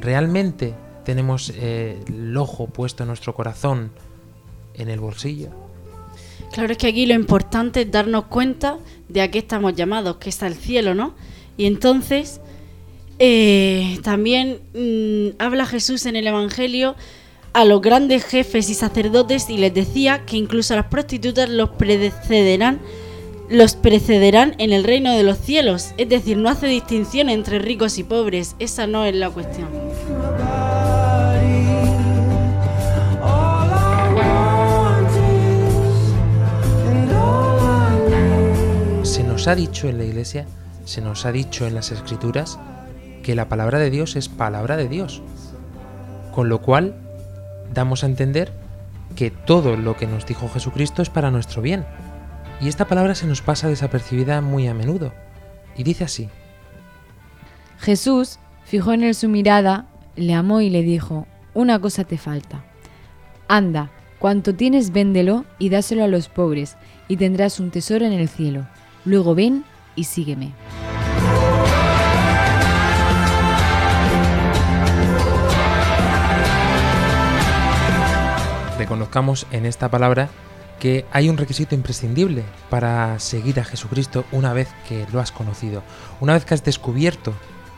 [0.00, 0.72] ¿Realmente
[1.04, 3.90] tenemos eh, el ojo puesto en nuestro corazón
[4.72, 5.50] en el bolsillo?
[6.54, 8.78] Claro, es que aquí lo importante es darnos cuenta
[9.10, 11.14] de a qué estamos llamados, que está el cielo, ¿no?
[11.58, 12.40] Y entonces,
[14.02, 16.96] también mm, habla Jesús en el Evangelio
[17.58, 22.78] a los grandes jefes y sacerdotes y les decía que incluso las prostitutas los precederán
[23.50, 27.98] los precederán en el reino de los cielos, es decir, no hace distinción entre ricos
[27.98, 29.66] y pobres, esa no es la cuestión.
[39.02, 40.46] Se nos ha dicho en la iglesia,
[40.84, 42.56] se nos ha dicho en las escrituras,
[43.24, 45.22] que la palabra de Dios es palabra de Dios.
[46.32, 47.07] Con lo cual,
[47.72, 48.52] damos a entender
[49.16, 51.84] que todo lo que nos dijo Jesucristo es para nuestro bien.
[52.60, 55.12] Y esta palabra se nos pasa desapercibida muy a menudo.
[55.76, 56.28] Y dice así,
[57.78, 62.64] Jesús fijó en él su mirada, le amó y le dijo, una cosa te falta.
[63.46, 68.28] Anda, cuanto tienes véndelo y dáselo a los pobres, y tendrás un tesoro en el
[68.28, 68.66] cielo.
[69.04, 69.64] Luego ven
[69.94, 70.52] y sígueme.
[78.88, 80.30] Reconozcamos en esta palabra
[80.80, 85.82] que hay un requisito imprescindible para seguir a Jesucristo una vez que lo has conocido,
[86.20, 87.34] una vez que has descubierto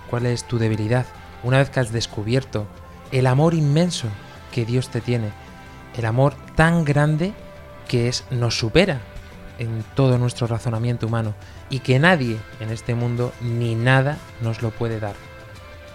[0.09, 1.07] cuál es tu debilidad,
[1.43, 2.69] una vez que has descubierto
[3.11, 4.07] el amor inmenso
[4.53, 5.33] que Dios te tiene,
[5.97, 7.33] el amor tan grande
[7.89, 9.01] que es nos supera
[9.59, 11.35] en todo nuestro razonamiento humano
[11.71, 15.17] y que nadie en este mundo ni nada nos lo puede dar.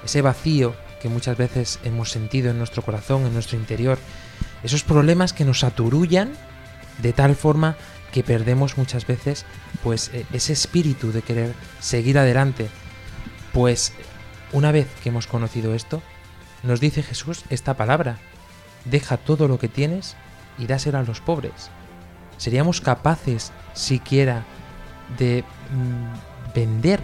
[0.04, 3.98] Ese vacío que muchas veces hemos sentido en nuestro corazón, en nuestro interior,
[4.66, 6.32] esos problemas que nos aturullan
[7.02, 7.78] de tal forma
[8.12, 9.46] que perdemos muchas veces
[9.84, 12.68] pues e- ese espíritu de querer seguir adelante.
[13.54, 13.94] Pues
[14.52, 16.02] una vez que hemos conocido esto,
[16.64, 18.18] nos dice Jesús esta palabra,
[18.86, 20.16] deja todo lo que tienes
[20.58, 21.70] y dáselo a los pobres.
[22.38, 24.46] ¿Seríamos capaces siquiera
[25.20, 27.02] de mm, vender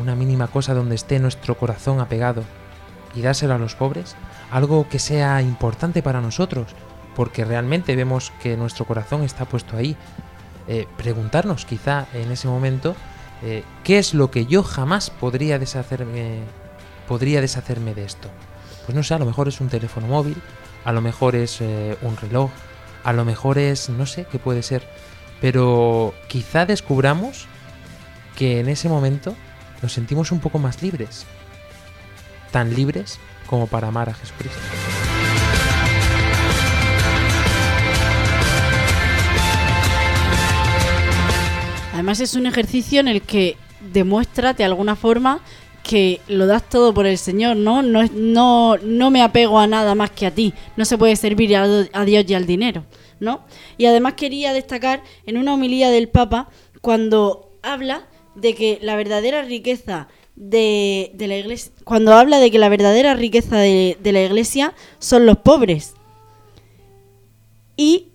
[0.00, 2.42] una mínima cosa donde esté nuestro corazón apegado
[3.14, 4.16] y dárselo a los pobres?
[4.50, 6.74] Algo que sea importante para nosotros,
[7.16, 9.96] porque realmente vemos que nuestro corazón está puesto ahí.
[10.68, 12.94] Eh, preguntarnos quizá en ese momento
[13.42, 16.40] eh, qué es lo que yo jamás podría deshacerme,
[17.08, 18.28] podría deshacerme de esto.
[18.84, 20.36] Pues no sé, a lo mejor es un teléfono móvil,
[20.84, 22.50] a lo mejor es eh, un reloj,
[23.02, 24.86] a lo mejor es, no sé qué puede ser,
[25.40, 27.46] pero quizá descubramos
[28.36, 29.34] que en ese momento
[29.80, 31.24] nos sentimos un poco más libres,
[32.50, 34.60] tan libres como para amar a Jesucristo.
[42.06, 43.56] Además es un ejercicio en el que
[43.92, 45.40] demuestra de alguna forma
[45.82, 47.82] que lo das todo por el Señor, ¿no?
[47.82, 50.54] No, no, no me apego a nada más que a ti.
[50.76, 52.84] No se puede servir a, Dios y al dinero,
[53.18, 53.40] ¿no?
[53.76, 56.48] Y además quería destacar en una homilía del Papa
[56.80, 62.68] cuando habla de que la verdadera riqueza de, la iglesia, cuando habla de que la
[62.68, 65.94] verdadera riqueza de la iglesia son los pobres.
[67.76, 68.10] Y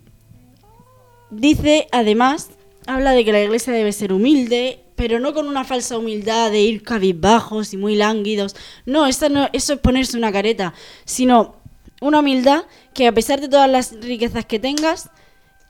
[1.30, 2.52] dice además,
[2.86, 6.60] habla de que la iglesia debe ser humilde, pero no con una falsa humildad de
[6.60, 8.54] ir cabizbajos y muy lánguidos.
[8.86, 10.74] No, eso no, eso es ponerse una careta,
[11.04, 11.56] sino
[12.00, 12.64] una humildad
[12.94, 15.10] que a pesar de todas las riquezas que tengas,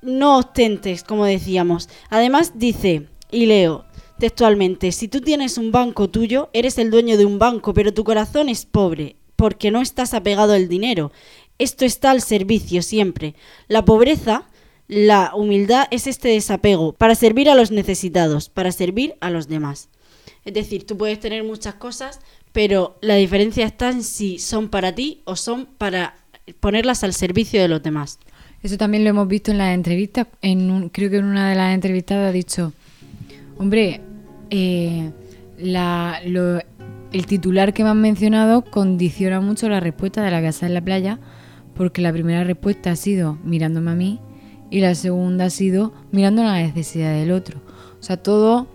[0.01, 1.89] no ostentes, como decíamos.
[2.11, 3.85] Además dice, y leo
[4.19, 8.05] textualmente, si tú tienes un banco tuyo, eres el dueño de un banco, pero tu
[8.05, 11.11] corazón es pobre, porque no estás apegado al dinero.
[11.59, 13.35] Esto está al servicio siempre.
[13.69, 14.47] La pobreza,
[14.93, 19.89] la humildad es este desapego para servir a los necesitados, para servir a los demás.
[20.45, 22.21] Es decir, tú puedes tener muchas cosas,
[22.53, 26.17] pero la diferencia está en si son para ti o son para
[26.61, 28.19] ponerlas al servicio de los demás.
[28.63, 30.27] Eso también lo hemos visto en las entrevistas.
[30.43, 32.75] En un- creo que en una de las entrevistadas ha dicho,
[33.57, 34.03] hombre,
[34.51, 35.11] eh,
[35.59, 40.81] el titular que me han mencionado condiciona mucho la respuesta de la casa en la
[40.83, 41.19] playa,
[41.75, 44.21] porque la primera respuesta ha sido mirándome a mí
[44.73, 47.61] y la segunda ha sido mirando la necesidad del otro.
[48.01, 48.67] O sea, todo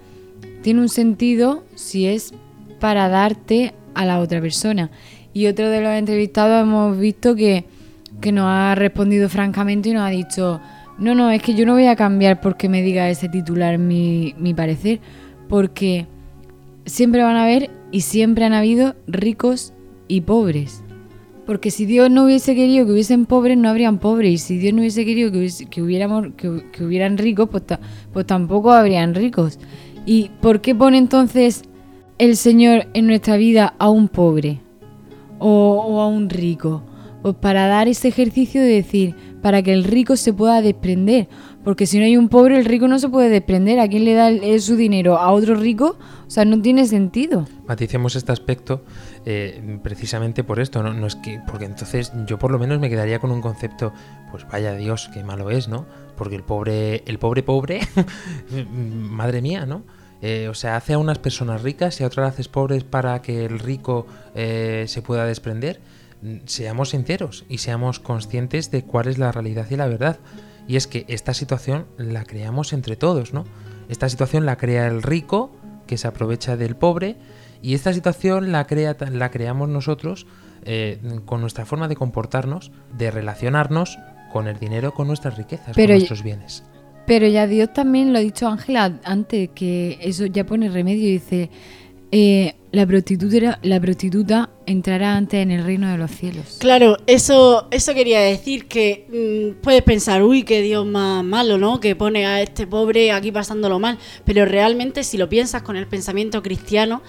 [0.61, 2.35] tiene un sentido si es
[2.79, 4.91] para darte a la otra persona.
[5.33, 7.65] Y otro de los entrevistados hemos visto que,
[8.21, 10.61] que nos ha respondido francamente y nos ha dicho,
[10.99, 14.35] no, no, es que yo no voy a cambiar porque me diga ese titular mi,
[14.37, 14.99] mi parecer,
[15.49, 16.05] porque
[16.85, 19.73] siempre van a haber y siempre han habido ricos
[20.07, 20.83] y pobres.
[21.47, 24.31] Porque si Dios no hubiese querido que hubiesen pobres, no habrían pobres.
[24.33, 27.63] Y si Dios no hubiese querido que, hubiese- que hubiéramos, que, que hubieran ricos, pues,
[28.13, 29.57] pues tampoco habrían ricos.
[30.05, 31.63] ¿Y por qué pone entonces
[32.19, 34.59] el Señor en nuestra vida a un pobre
[35.39, 36.83] o, o a un rico?
[37.21, 41.27] Pues para dar ese ejercicio de decir, para que el rico se pueda desprender.
[41.63, 43.79] Porque si no hay un pobre, el rico no se puede desprender.
[43.79, 45.17] ¿A quién le da su dinero?
[45.17, 45.97] ¿A otro rico?
[46.25, 47.45] O sea, no tiene sentido.
[47.67, 48.83] Maticemos este aspecto
[49.29, 50.93] eh, precisamente por esto, ¿no?
[50.93, 53.91] No es que, porque entonces yo por lo menos me quedaría con un concepto,
[54.31, 55.85] pues vaya Dios, qué malo es, ¿no?
[56.15, 57.81] Porque el pobre, el pobre pobre,
[58.73, 59.83] madre mía, ¿no?
[60.21, 63.43] Eh, o sea, hace a unas personas ricas y a otras haces pobres para que
[63.43, 65.81] el rico eh, se pueda desprender.
[66.21, 70.19] Mm, Seamos sinceros y seamos conscientes de cuál es la realidad y la verdad.
[70.69, 73.43] Y es que esta situación la creamos entre todos, ¿no?
[73.89, 75.51] Esta situación la crea el rico,
[75.85, 77.17] que se aprovecha del pobre,
[77.61, 80.27] y esta situación la, crea, la creamos nosotros
[80.63, 83.97] eh, con nuestra forma de comportarnos, de relacionarnos
[84.31, 86.63] con el dinero, con nuestras riquezas, Pero con nuestros bienes.
[87.05, 91.07] Pero ya Dios también lo ha dicho Ángela antes, que eso ya pone remedio.
[91.07, 91.49] Dice,
[92.11, 96.57] eh, la, prostituta, la prostituta entrará antes en el reino de los cielos.
[96.59, 101.79] Claro, eso, eso quería decir que mm, puedes pensar, uy, qué Dios más malo, ¿no?
[101.79, 103.97] Que pone a este pobre aquí pasándolo mal.
[104.25, 107.01] Pero realmente, si lo piensas con el pensamiento cristiano,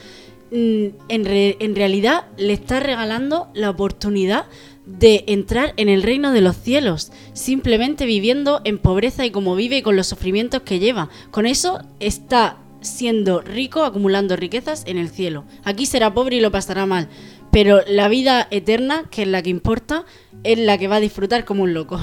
[0.50, 4.46] en, re- en realidad le está regalando la oportunidad
[4.86, 9.82] de entrar en el reino de los cielos, simplemente viviendo en pobreza y como vive
[9.82, 11.10] con los sufrimientos que lleva.
[11.30, 15.44] Con eso está siendo rico, acumulando riquezas en el cielo.
[15.64, 17.08] Aquí será pobre y lo pasará mal,
[17.52, 20.04] pero la vida eterna, que es la que importa,
[20.44, 22.00] es la que va a disfrutar como un loco.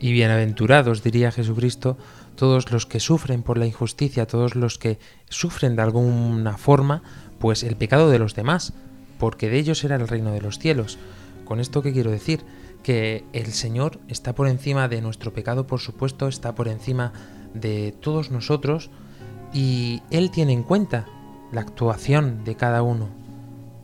[0.00, 1.96] Y bienaventurados, diría Jesucristo,
[2.36, 7.02] todos los que sufren por la injusticia, todos los que sufren de alguna forma,
[7.38, 8.72] pues el pecado de los demás,
[9.18, 10.98] porque de ellos era el reino de los cielos.
[11.44, 12.44] Con esto qué quiero decir?
[12.82, 17.12] Que el Señor está por encima de nuestro pecado, por supuesto, está por encima
[17.54, 18.90] de todos nosotros
[19.52, 21.06] y Él tiene en cuenta
[21.52, 23.08] la actuación de cada uno.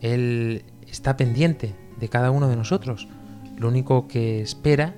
[0.01, 3.07] Él está pendiente de cada uno de nosotros.
[3.57, 4.95] Lo único que espera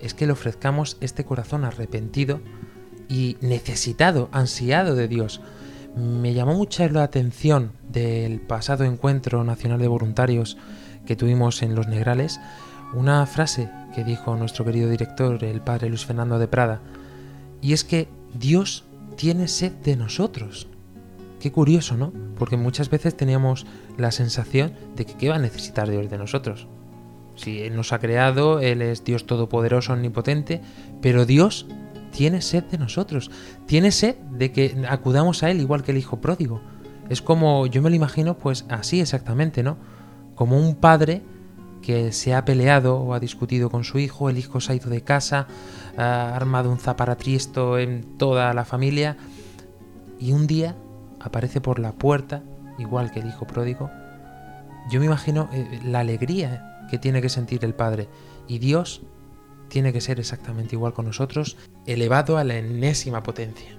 [0.00, 2.40] es que le ofrezcamos este corazón arrepentido
[3.10, 5.40] y necesitado, ansiado de Dios.
[5.96, 10.56] Me llamó mucho la atención del pasado encuentro nacional de voluntarios
[11.04, 12.40] que tuvimos en Los Negrales,
[12.94, 16.80] una frase que dijo nuestro querido director, el padre Luis Fernando de Prada,
[17.60, 18.84] y es que Dios
[19.16, 20.68] tiene sed de nosotros.
[21.40, 22.12] Qué curioso, ¿no?
[22.38, 26.68] Porque muchas veces teníamos la sensación de que qué va a necesitar Dios de nosotros.
[27.34, 30.60] Si Él nos ha creado, Él es Dios todopoderoso, omnipotente,
[31.00, 31.66] pero Dios
[32.10, 33.30] tiene sed de nosotros.
[33.66, 36.60] Tiene sed de que acudamos a Él igual que el Hijo pródigo.
[37.08, 39.76] Es como, yo me lo imagino pues así exactamente, ¿no?
[40.34, 41.22] Como un padre
[41.82, 44.90] que se ha peleado o ha discutido con su hijo, el hijo se ha ido
[44.90, 45.46] de casa,
[45.96, 49.16] ha armado un zaparatriesto en toda la familia
[50.18, 50.76] y un día
[51.18, 52.42] aparece por la puerta,
[52.78, 53.90] igual que el hijo pródigo.
[54.90, 58.08] Yo me imagino eh, la alegría que tiene que sentir el padre
[58.46, 59.02] y Dios
[59.70, 61.56] tiene que ser exactamente igual con nosotros,
[61.86, 63.74] elevado a la enésima potencia.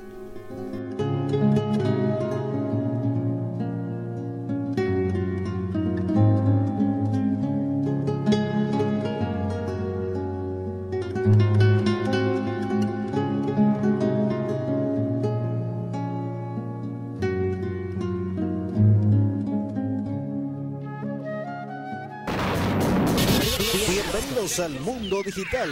[24.60, 25.70] Al mundo digital.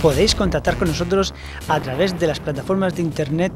[0.00, 1.34] Podéis contactar con nosotros
[1.68, 3.52] a través de las plataformas de internet,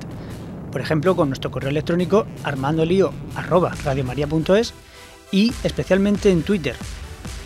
[0.71, 4.75] por ejemplo con nuestro correo electrónico armandolio@radiomaria.es
[5.33, 6.77] y especialmente en Twitter,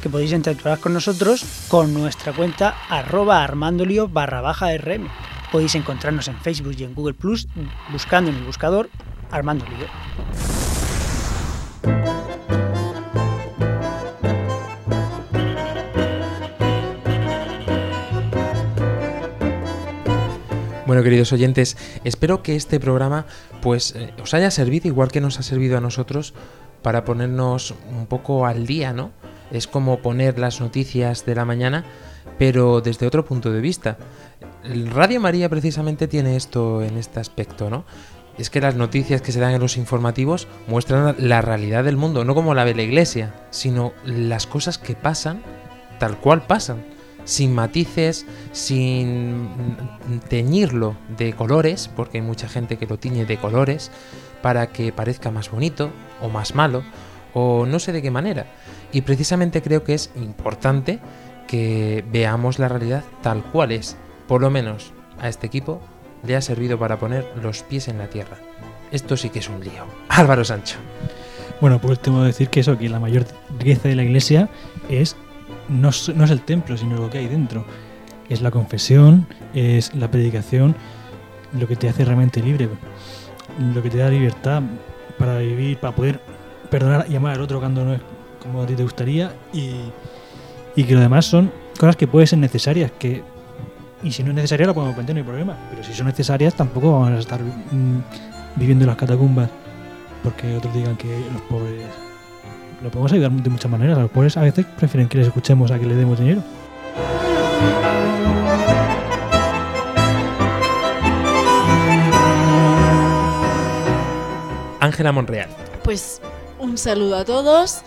[0.02, 3.48] que podéis interactuar con nosotros con nuestra cuenta arroba.
[5.52, 7.46] Podéis encontrarnos en Facebook y en Google Plus
[7.92, 8.90] buscando en el buscador
[9.30, 9.86] Armando Lío.
[20.98, 23.24] Bueno, queridos oyentes, espero que este programa
[23.62, 26.34] pues eh, os haya servido igual que nos ha servido a nosotros
[26.82, 29.12] para ponernos un poco al día, ¿no?
[29.52, 31.84] Es como poner las noticias de la mañana,
[32.36, 33.96] pero desde otro punto de vista.
[34.92, 37.84] Radio María precisamente tiene esto en este aspecto, ¿no?
[38.36, 42.24] Es que las noticias que se dan en los informativos muestran la realidad del mundo,
[42.24, 45.42] no como la de la iglesia, sino las cosas que pasan
[46.00, 46.97] tal cual pasan
[47.28, 49.50] sin matices, sin
[50.30, 53.90] teñirlo de colores, porque hay mucha gente que lo tiñe de colores
[54.40, 55.90] para que parezca más bonito
[56.22, 56.82] o más malo,
[57.34, 58.46] o no sé de qué manera.
[58.92, 61.00] Y precisamente creo que es importante
[61.46, 63.98] que veamos la realidad tal cual es.
[64.26, 65.82] Por lo menos a este equipo
[66.26, 68.38] le ha servido para poner los pies en la tierra.
[68.90, 69.84] Esto sí que es un lío.
[70.08, 70.78] Álvaro Sancho.
[71.60, 73.26] Bueno, pues tengo que decir que eso, que la mayor
[73.58, 74.48] riqueza de la iglesia
[74.88, 75.14] es
[75.68, 77.64] no, es el templo, sino lo que hay dentro.
[78.28, 80.74] Es la confesión, es la predicación,
[81.58, 82.68] lo que te hace realmente libre,
[83.74, 84.62] lo que te da libertad
[85.18, 86.20] para vivir, para poder
[86.70, 88.00] perdonar y amar al otro cuando no es
[88.42, 89.76] como a ti te gustaría y,
[90.76, 93.22] y que lo demás son cosas que pueden ser necesarias, que
[94.02, 96.54] y si no es necesaria la podemos vender, no hay problema, pero si son necesarias
[96.54, 98.02] tampoco vamos a estar mm,
[98.56, 99.48] viviendo en las catacumbas
[100.22, 101.82] porque otros digan que los pobres
[102.82, 103.98] lo podemos ayudar de muchas maneras.
[103.98, 106.42] Los pobres a veces prefieren que les escuchemos a que les demos dinero.
[114.80, 115.48] Ángela Monreal.
[115.82, 116.20] Pues
[116.58, 117.82] un saludo a todos,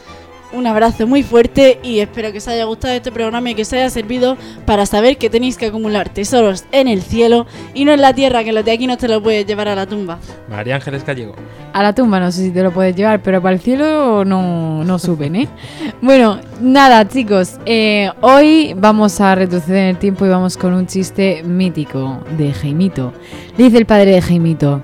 [0.54, 3.74] un abrazo muy fuerte y espero que os haya gustado este programa y que os
[3.74, 8.02] haya servido para saber que tenéis que acumular tesoros en el cielo y no en
[8.02, 10.20] la tierra, que los de aquí no te los puedes llevar a la tumba.
[10.49, 11.36] María Ángeles Gallego.
[11.74, 14.84] A la tumba no sé si te lo puedes llevar, pero para el cielo no,
[14.84, 15.47] no suben, ¿eh?
[16.02, 17.58] bueno, nada, chicos.
[17.66, 22.52] eh, hoy vamos a retroceder en el tiempo y vamos con un chiste mítico de
[22.54, 23.14] Jaimito.
[23.58, 24.82] Le dice el padre de Jaimito: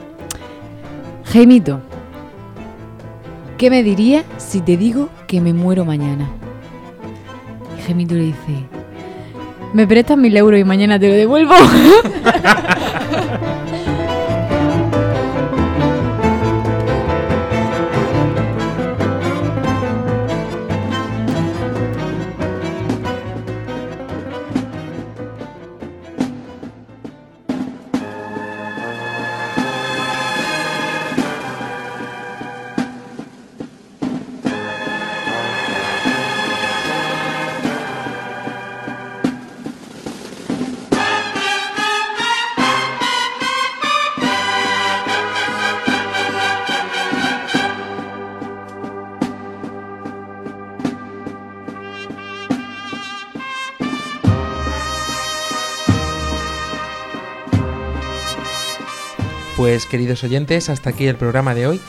[1.25, 1.81] Jaimito,
[3.57, 6.29] ¿qué me diría si te digo que me muero mañana?
[7.77, 8.65] Y Jaimito le dice:
[9.73, 11.53] ¿Me prestas mil euros y mañana te lo devuelvo?
[59.77, 61.79] Pues queridos oyentes, hasta aquí el programa de hoy.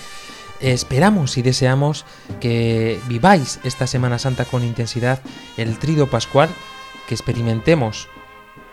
[0.61, 2.05] Esperamos y deseamos
[2.39, 5.22] que viváis esta Semana Santa con intensidad
[5.57, 6.51] el trido pascual,
[7.09, 8.09] que experimentemos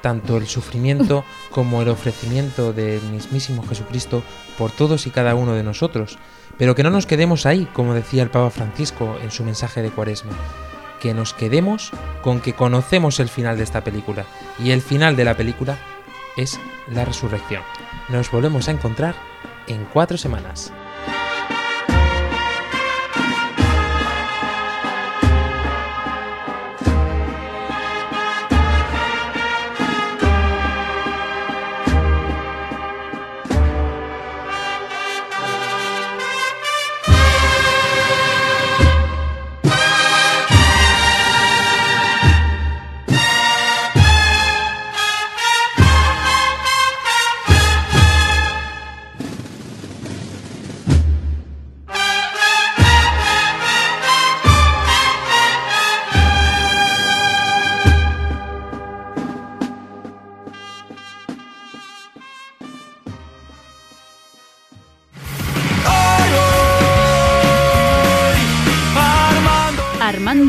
[0.01, 4.21] tanto el sufrimiento como el ofrecimiento del mismísimo Jesucristo
[4.57, 6.17] por todos y cada uno de nosotros,
[6.57, 9.91] pero que no nos quedemos ahí, como decía el Papa Francisco en su mensaje de
[9.91, 10.33] Cuaresma,
[10.99, 11.91] que nos quedemos
[12.21, 14.25] con que conocemos el final de esta película,
[14.59, 15.79] y el final de la película
[16.37, 17.63] es la resurrección.
[18.09, 19.15] Nos volvemos a encontrar
[19.67, 20.71] en cuatro semanas.